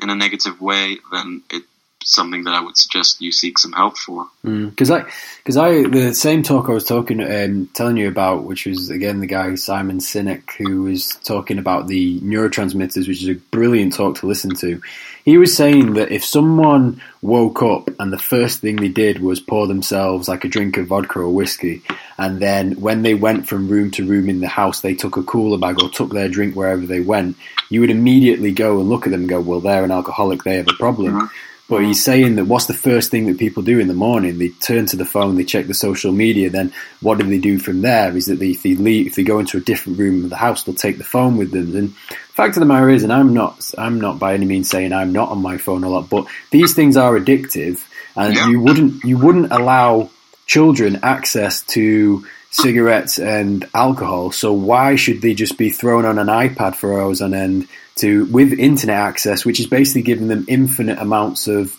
in 0.00 0.10
a 0.10 0.14
negative 0.14 0.60
way, 0.60 0.98
then 1.12 1.42
it's 1.50 1.66
something 2.04 2.44
that 2.44 2.54
I 2.54 2.60
would 2.60 2.76
suggest 2.76 3.20
you 3.20 3.32
seek 3.32 3.58
some 3.58 3.72
help 3.72 3.98
for. 3.98 4.26
Because 4.42 4.90
mm, 4.90 5.04
I, 5.04 5.12
because 5.38 5.56
I, 5.56 5.82
the 5.88 6.14
same 6.14 6.42
talk 6.42 6.68
I 6.68 6.72
was 6.72 6.84
talking, 6.84 7.20
um, 7.20 7.68
telling 7.74 7.96
you 7.96 8.08
about, 8.08 8.44
which 8.44 8.66
was 8.66 8.90
again 8.90 9.20
the 9.20 9.26
guy 9.26 9.54
Simon 9.54 9.98
Sinek 9.98 10.50
who 10.58 10.82
was 10.82 11.16
talking 11.24 11.58
about 11.58 11.88
the 11.88 12.20
neurotransmitters, 12.20 13.06
which 13.08 13.22
is 13.22 13.28
a 13.28 13.34
brilliant 13.34 13.94
talk 13.94 14.16
to 14.16 14.26
listen 14.26 14.54
to. 14.56 14.80
He 15.24 15.36
was 15.36 15.54
saying 15.54 15.94
that 15.94 16.10
if 16.10 16.24
someone 16.24 17.02
woke 17.20 17.62
up 17.62 17.90
and 18.00 18.10
the 18.10 18.18
first 18.18 18.60
thing 18.60 18.76
they 18.76 18.88
did 18.88 19.20
was 19.20 19.38
pour 19.38 19.66
themselves 19.66 20.28
like 20.28 20.44
a 20.44 20.48
drink 20.48 20.78
of 20.78 20.86
vodka 20.86 21.20
or 21.20 21.28
whiskey, 21.28 21.82
and 22.16 22.40
then 22.40 22.72
when 22.80 23.02
they 23.02 23.14
went 23.14 23.46
from 23.46 23.68
room 23.68 23.90
to 23.92 24.06
room 24.06 24.30
in 24.30 24.40
the 24.40 24.48
house, 24.48 24.80
they 24.80 24.94
took 24.94 25.18
a 25.18 25.22
cooler 25.22 25.58
bag 25.58 25.82
or 25.82 25.90
took 25.90 26.12
their 26.12 26.28
drink 26.28 26.56
wherever 26.56 26.86
they 26.86 27.00
went, 27.00 27.36
you 27.68 27.80
would 27.80 27.90
immediately 27.90 28.50
go 28.50 28.80
and 28.80 28.88
look 28.88 29.06
at 29.06 29.10
them 29.10 29.20
and 29.20 29.28
go, 29.28 29.40
well, 29.40 29.60
they're 29.60 29.84
an 29.84 29.90
alcoholic, 29.90 30.42
they 30.42 30.56
have 30.56 30.68
a 30.68 30.74
problem. 30.74 31.12
Mm-hmm. 31.12 31.26
But 31.70 31.84
he's 31.84 32.02
saying 32.02 32.34
that 32.34 32.46
what's 32.46 32.66
the 32.66 32.74
first 32.74 33.12
thing 33.12 33.26
that 33.26 33.38
people 33.38 33.62
do 33.62 33.78
in 33.78 33.86
the 33.86 33.94
morning? 33.94 34.38
They 34.38 34.48
turn 34.48 34.86
to 34.86 34.96
the 34.96 35.04
phone, 35.04 35.36
they 35.36 35.44
check 35.44 35.68
the 35.68 35.72
social 35.72 36.10
media. 36.10 36.50
Then 36.50 36.72
what 37.00 37.18
do 37.18 37.24
they 37.24 37.38
do 37.38 37.60
from 37.60 37.80
there? 37.82 38.16
Is 38.16 38.26
that 38.26 38.40
they, 38.40 38.50
if 38.50 38.64
they 38.64 38.74
leave, 38.74 39.06
if 39.06 39.14
they 39.14 39.22
go 39.22 39.38
into 39.38 39.56
a 39.56 39.60
different 39.60 39.96
room 39.96 40.24
of 40.24 40.30
the 40.30 40.36
house, 40.36 40.64
they'll 40.64 40.74
take 40.74 40.98
the 40.98 41.04
phone 41.04 41.36
with 41.36 41.52
them. 41.52 41.76
And 41.76 41.90
the 41.90 42.14
fact 42.34 42.56
of 42.56 42.60
the 42.60 42.66
matter 42.66 42.90
is, 42.90 43.04
and 43.04 43.12
I'm 43.12 43.32
not, 43.32 43.70
I'm 43.78 44.00
not 44.00 44.18
by 44.18 44.34
any 44.34 44.46
means 44.46 44.68
saying 44.68 44.92
I'm 44.92 45.12
not 45.12 45.28
on 45.28 45.40
my 45.40 45.58
phone 45.58 45.84
a 45.84 45.88
lot, 45.88 46.10
but 46.10 46.26
these 46.50 46.74
things 46.74 46.96
are 46.96 47.16
addictive, 47.16 47.86
and 48.16 48.34
yeah. 48.34 48.48
you 48.48 48.60
wouldn't, 48.60 49.04
you 49.04 49.16
wouldn't 49.16 49.52
allow 49.52 50.10
children 50.46 50.98
access 51.04 51.62
to 51.62 52.26
cigarettes 52.50 53.18
and 53.18 53.68
alcohol. 53.74 54.32
So 54.32 54.52
why 54.52 54.96
should 54.96 55.22
they 55.22 55.34
just 55.34 55.56
be 55.56 55.70
thrown 55.70 56.04
on 56.04 56.18
an 56.18 56.26
iPad 56.26 56.74
for 56.74 57.00
hours 57.00 57.22
on 57.22 57.34
end? 57.34 57.68
to 58.00 58.24
with 58.26 58.52
internet 58.52 58.96
access, 58.96 59.44
which 59.44 59.60
is 59.60 59.66
basically 59.66 60.02
giving 60.02 60.28
them 60.28 60.44
infinite 60.48 60.98
amounts 60.98 61.46
of 61.46 61.76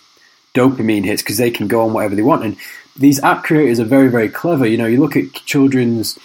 dopamine 0.54 1.04
hits 1.04 1.22
because 1.22 1.38
they 1.38 1.52
can 1.52 1.68
go 1.68 1.82
on 1.82 1.94
whatever 1.94 2.16
they 2.16 2.22
want. 2.22 2.44
And 2.44 2.58
these 2.98 3.22
app 3.24 3.44
creators 3.44 3.80
are 3.80 3.86
very, 3.86 4.10
very 4.10 4.30
clever. 4.30 4.66
You 4.66 4.78
know, 4.78 4.86
you 4.86 5.00
look 5.00 5.16
at 5.16 5.34
children's 5.34 6.18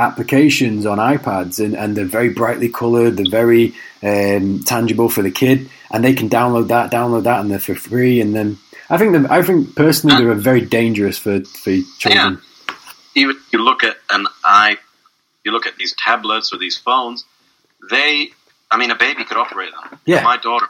applications 0.00 0.86
on 0.86 0.98
iPads 0.98 1.62
and, 1.62 1.76
and 1.76 1.96
they're 1.96 2.04
very 2.04 2.30
brightly 2.30 2.68
colored, 2.68 3.16
they're 3.16 3.30
very 3.30 3.74
um, 4.02 4.60
tangible 4.64 5.08
for 5.08 5.22
the 5.22 5.30
kid, 5.30 5.68
and 5.90 6.02
they 6.02 6.14
can 6.14 6.28
download 6.28 6.68
that, 6.68 6.90
download 6.90 7.24
that, 7.24 7.40
and 7.40 7.50
they're 7.50 7.58
for 7.58 7.74
free. 7.74 8.20
And 8.20 8.34
then 8.34 8.58
I 8.88 8.98
think 8.98 9.30
I 9.30 9.42
think 9.42 9.76
personally 9.76 10.24
they're 10.24 10.34
very 10.34 10.62
dangerous 10.62 11.18
for 11.18 11.44
for 11.44 11.76
children. 11.98 12.34
Yeah. 12.34 12.36
Even 13.14 13.36
you 13.52 13.62
look 13.62 13.84
at 13.84 13.96
an 14.10 14.26
i, 14.44 14.78
you 15.44 15.52
look 15.52 15.66
at 15.66 15.76
these 15.76 15.94
tablets 15.96 16.52
or 16.52 16.58
these 16.58 16.78
phones, 16.78 17.24
they 17.90 18.30
I 18.72 18.78
mean, 18.78 18.90
a 18.90 18.96
baby 18.96 19.24
could 19.24 19.36
operate 19.36 19.70
them. 19.70 20.00
Yeah. 20.06 20.22
My 20.22 20.38
daughter 20.38 20.66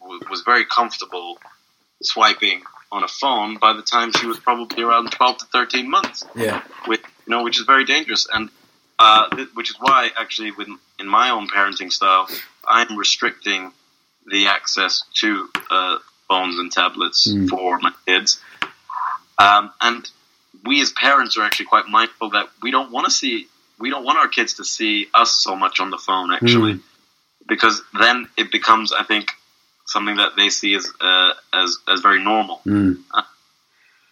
w- 0.00 0.20
was 0.30 0.42
very 0.42 0.64
comfortable 0.64 1.38
swiping 2.00 2.62
on 2.92 3.02
a 3.02 3.08
phone 3.08 3.58
by 3.58 3.72
the 3.72 3.82
time 3.82 4.12
she 4.12 4.26
was 4.26 4.38
probably 4.38 4.84
around 4.84 5.10
12 5.10 5.38
to 5.38 5.44
13 5.46 5.90
months. 5.90 6.24
Yeah. 6.36 6.62
With, 6.86 7.00
you 7.26 7.30
know, 7.32 7.42
which 7.42 7.58
is 7.58 7.66
very 7.66 7.84
dangerous. 7.84 8.28
And, 8.32 8.48
uh, 9.00 9.28
th- 9.30 9.48
which 9.54 9.70
is 9.70 9.76
why 9.80 10.10
actually 10.16 10.52
with, 10.52 10.68
in 11.00 11.08
my 11.08 11.30
own 11.30 11.48
parenting 11.48 11.90
style, 11.90 12.28
I'm 12.66 12.96
restricting 12.96 13.72
the 14.30 14.46
access 14.46 15.02
to, 15.14 15.48
uh, 15.68 15.98
phones 16.28 16.60
and 16.60 16.70
tablets 16.70 17.28
mm. 17.28 17.48
for 17.48 17.80
my 17.80 17.92
kids. 18.06 18.40
Um, 19.36 19.72
and 19.80 20.08
we 20.64 20.80
as 20.80 20.92
parents 20.92 21.36
are 21.36 21.42
actually 21.42 21.66
quite 21.66 21.88
mindful 21.88 22.30
that 22.30 22.48
we 22.62 22.70
don't 22.70 22.92
want 22.92 23.06
to 23.06 23.10
see, 23.10 23.48
we 23.78 23.90
don't 23.90 24.04
want 24.04 24.18
our 24.18 24.28
kids 24.28 24.54
to 24.54 24.64
see 24.64 25.08
us 25.12 25.32
so 25.32 25.56
much 25.56 25.80
on 25.80 25.90
the 25.90 25.98
phone 25.98 26.32
actually. 26.32 26.74
Mm 26.74 26.82
because 27.48 27.82
then 27.98 28.28
it 28.36 28.50
becomes, 28.50 28.92
I 28.92 29.04
think, 29.04 29.28
something 29.86 30.16
that 30.16 30.32
they 30.36 30.48
see 30.48 30.74
as 30.74 30.88
uh, 31.00 31.32
as 31.52 31.78
as 31.88 32.00
very 32.00 32.22
normal. 32.22 32.60
Mm. 32.66 33.02
Uh, 33.12 33.22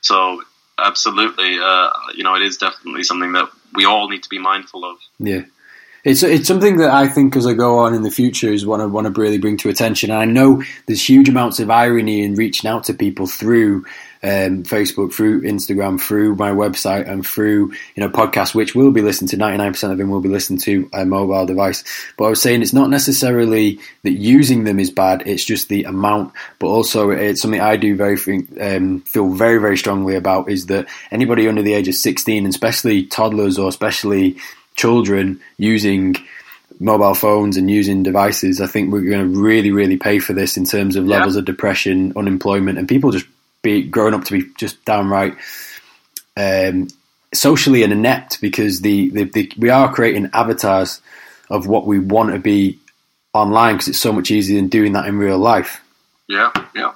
so 0.01 0.43
absolutely, 0.79 1.59
uh, 1.59 1.91
you 2.15 2.25
know, 2.25 2.35
it 2.35 2.43
is 2.43 2.59
definitely 2.59 3.05
something 3.05 3.33
that 3.33 3.49
we 3.75 3.85
all 3.85 4.09
need 4.09 4.23
to 4.23 4.29
be 4.29 4.39
mindful 4.39 4.85
of. 4.85 4.99
Yeah. 5.19 5.45
It's 6.03 6.23
it's 6.23 6.49
something 6.49 6.79
that 6.79 6.91
I 6.91 7.09
think 7.09 7.37
as 7.37 7.47
I 7.47 7.53
go 7.53 7.79
on 7.79 7.95
in 7.95 8.03
the 8.03 8.11
future 8.11 8.51
is 8.51 8.65
what 8.65 8.81
I 8.81 8.87
want 8.87 9.07
to 9.07 9.21
really 9.21 9.39
bring 9.39 9.59
to 9.59 9.69
attention. 9.69 10.11
And 10.11 10.19
I 10.19 10.25
know 10.25 10.63
there's 10.87 11.07
huge 11.07 11.29
amounts 11.29 11.61
of 11.61 11.71
irony 11.71 12.23
in 12.23 12.35
reaching 12.35 12.71
out 12.71 12.85
to 12.85 12.95
people 12.95 13.27
through 13.27 13.85
um, 14.23 14.65
Facebook, 14.65 15.13
through 15.13 15.43
Instagram, 15.43 16.01
through 16.01 16.35
my 16.37 16.51
website, 16.51 17.09
and 17.09 17.27
through 17.27 17.73
you 17.95 18.03
know 18.03 18.09
podcasts, 18.09 18.55
which 18.55 18.75
will 18.75 18.91
be 18.93 19.03
listened 19.03 19.31
to. 19.31 19.37
Ninety 19.37 19.59
nine 19.59 19.73
percent 19.73 19.93
of 19.93 19.99
them 19.99 20.11
will 20.11 20.21
be 20.21 20.29
listened 20.29 20.61
to 20.63 20.89
a 20.93 21.05
mobile 21.05 21.47
device. 21.47 21.85
But 22.17 22.25
I 22.25 22.31
was 22.31 22.43
saying 22.43 22.63
it's 22.63 22.73
not 22.73 22.91
necessarily 22.91 23.79
that 24.03 24.13
using 24.13 24.65
them 24.65 24.79
is 24.79 24.91
bad; 24.91 25.23
it's 25.27 25.45
just 25.45 25.69
the 25.69 25.85
amount. 25.85 26.33
But 26.59 26.69
also, 26.69 27.11
it's 27.11 27.41
something 27.41 27.61
I 27.61 27.77
do 27.77 27.97
very 27.97 28.17
um, 28.61 29.01
feel 29.03 29.31
very 29.31 29.59
very 29.59 29.77
strongly 29.77 30.17
about 30.17 30.51
is 30.51 30.67
that 30.67 30.89
anybody 31.11 31.49
under 31.49 31.63
the 31.63 31.75
age 31.75 31.89
of 31.89 31.95
sixteen, 31.95 32.45
and 32.45 32.53
especially 32.53 33.05
toddlers 33.05 33.59
or 33.59 33.69
especially 33.69 34.37
children 34.77 35.41
using 35.59 36.17
mobile 36.79 37.15
phones 37.15 37.57
and 37.57 37.71
using 37.71 38.03
devices, 38.03 38.61
I 38.61 38.67
think 38.67 38.93
we're 38.93 39.03
going 39.03 39.33
to 39.33 39.41
really, 39.41 39.71
really 39.71 39.97
pay 39.97 40.19
for 40.19 40.33
this 40.33 40.57
in 40.57 40.65
terms 40.65 40.97
of 40.97 41.07
levels 41.07 41.35
yeah. 41.35 41.41
of 41.41 41.45
depression, 41.45 42.13
unemployment, 42.17 42.79
and 42.79 42.89
people 42.89 43.11
just 43.11 43.27
be 43.63 43.83
growing 43.83 44.15
up 44.15 44.25
to 44.25 44.33
be 44.33 44.51
just 44.57 44.83
downright 44.85 45.37
um, 46.37 46.89
socially 47.35 47.83
inept 47.83 48.41
because 48.41 48.81
the, 48.81 49.11
the, 49.11 49.25
the, 49.25 49.53
we 49.59 49.69
are 49.69 49.93
creating 49.93 50.31
avatars 50.33 51.03
of 51.51 51.67
what 51.67 51.87
we 51.87 51.99
want 51.99 52.33
to 52.33 52.39
be 52.39 52.79
online 53.35 53.75
because 53.75 53.89
it's 53.89 53.99
so 53.99 54.13
much 54.13 54.31
easier 54.31 54.57
than 54.57 54.69
doing 54.69 54.93
that 54.93 55.07
in 55.07 55.19
real 55.19 55.39
life. 55.39 55.83
Yeah, 56.29 56.51
yeah. 56.75 56.93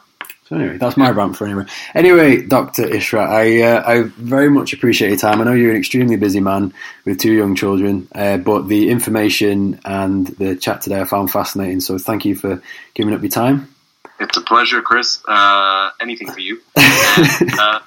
So 0.49 0.57
anyway, 0.57 0.77
that's 0.77 0.99
my 0.99 1.11
rant 1.11 1.37
for 1.37 1.47
anyway. 1.47 1.65
Anyway, 1.95 2.43
Doctor 2.43 2.83
Ishrat, 2.83 3.29
I 3.29 3.63
uh, 3.63 3.83
I 3.87 4.03
very 4.03 4.51
much 4.51 4.75
appreciate 4.75 5.09
your 5.09 5.19
time. 5.19 5.41
I 5.41 5.45
know 5.45 5.55
you're 5.55 5.71
an 5.71 5.79
extremely 5.79 6.17
busy 6.17 6.41
man 6.41 6.75
with 7.07 7.19
two 7.19 7.33
young 7.33 7.55
children, 7.55 8.09
uh, 8.15 8.37
but 8.37 8.69
the 8.69 8.91
information 8.91 9.81
and 9.87 10.27
the 10.27 10.55
chat 10.55 10.83
today 10.83 11.01
I 11.01 11.05
found 11.05 11.31
fascinating. 11.31 11.81
So 11.81 11.97
thank 11.97 12.27
you 12.27 12.35
for 12.35 12.63
giving 12.93 13.15
up 13.15 13.23
your 13.23 13.31
time. 13.31 13.75
It's 14.21 14.37
a 14.37 14.43
pleasure, 14.43 14.83
Chris. 14.83 15.23
Uh, 15.27 15.91
anything 15.99 16.31
for 16.31 16.41
you. 16.41 16.61
and, 16.77 17.59
uh, 17.59 17.81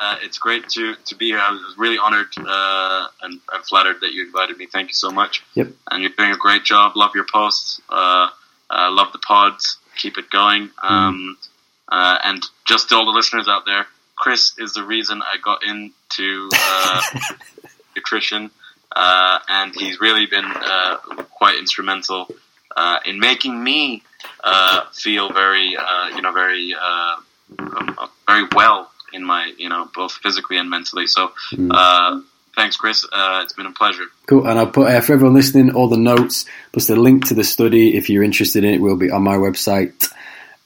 uh, 0.00 0.16
it's 0.22 0.38
great 0.38 0.70
to, 0.70 0.94
to 1.04 1.14
be 1.14 1.26
here. 1.26 1.38
I 1.38 1.50
was 1.50 1.74
really 1.76 1.98
honored 1.98 2.28
uh, 2.38 3.06
and 3.22 3.40
I'm 3.50 3.62
flattered 3.62 4.00
that 4.00 4.12
you 4.14 4.24
invited 4.24 4.56
me. 4.56 4.66
Thank 4.66 4.88
you 4.88 4.94
so 4.94 5.10
much. 5.10 5.42
Yep. 5.54 5.68
And 5.90 6.02
you're 6.02 6.12
doing 6.16 6.32
a 6.32 6.38
great 6.38 6.64
job. 6.64 6.96
Love 6.96 7.10
your 7.14 7.26
posts. 7.30 7.82
love 7.90 9.12
the 9.12 9.18
pods. 9.18 9.76
Keep 9.96 10.16
it 10.16 10.30
going. 10.30 10.70
Um, 10.82 11.36
mm 11.38 11.46
uh, 11.90 12.18
and 12.24 12.42
just 12.66 12.88
to 12.88 12.96
all 12.96 13.04
the 13.04 13.12
listeners 13.12 13.48
out 13.48 13.66
there, 13.66 13.86
Chris 14.16 14.52
is 14.58 14.74
the 14.74 14.84
reason 14.84 15.22
I 15.22 15.38
got 15.42 15.64
into 15.64 16.50
uh, 16.52 17.02
nutrition, 17.96 18.50
uh, 18.94 19.38
and 19.48 19.74
he's 19.74 20.00
really 20.00 20.26
been 20.26 20.44
uh, 20.44 20.96
quite 21.30 21.58
instrumental 21.58 22.28
uh, 22.76 22.98
in 23.06 23.18
making 23.18 23.62
me 23.62 24.02
uh, 24.44 24.82
feel 24.92 25.32
very, 25.32 25.70
you 26.14 26.22
know, 26.22 26.32
very, 26.32 26.74
um, 26.74 27.96
very 28.26 28.46
well 28.54 28.90
in 29.12 29.24
my, 29.24 29.52
you 29.56 29.68
know, 29.68 29.88
both 29.94 30.12
physically 30.12 30.58
and 30.58 30.70
mentally. 30.70 31.06
So. 31.06 31.32
Mm. 31.52 32.24
Thanks, 32.56 32.76
Chris. 32.76 33.06
it's 33.14 33.52
been 33.52 33.66
a 33.66 33.72
pleasure. 33.72 34.06
Cool. 34.26 34.46
And 34.46 34.58
I'll 34.58 34.66
put, 34.66 34.88
for 35.04 35.12
everyone 35.14 35.34
listening, 35.34 35.72
all 35.72 35.88
the 35.88 35.96
notes 35.96 36.44
plus 36.72 36.88
the 36.88 36.96
link 36.96 37.26
to 37.28 37.34
the 37.34 37.44
study, 37.44 37.96
if 37.96 38.10
you're 38.10 38.24
interested 38.24 38.64
in 38.64 38.74
it, 38.74 38.80
will 38.80 38.96
be 38.96 39.08
on 39.10 39.22
my 39.22 39.36
website 39.36 40.12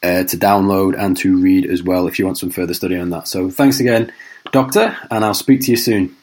uh, 0.04 0.24
to 0.24 0.36
download 0.36 0.94
and 0.98 1.16
to 1.16 1.40
read 1.40 1.64
as 1.64 1.82
well 1.82 2.06
if 2.06 2.18
you 2.18 2.26
want 2.26 2.38
some 2.38 2.50
further 2.50 2.74
study 2.74 2.98
on 2.98 3.10
that. 3.10 3.26
So 3.26 3.50
thanks 3.50 3.80
again, 3.80 4.12
Doctor, 4.52 4.96
and 5.10 5.24
I'll 5.24 5.32
speak 5.34 5.62
to 5.62 5.70
you 5.70 5.78
soon. 5.78 6.14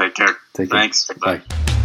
Take 0.00 0.14
care. 0.14 0.36
Take 0.54 0.70
care. 0.70 0.80
Thanks. 0.80 1.06
Bye. 1.20 1.42
Bye. 1.46 1.82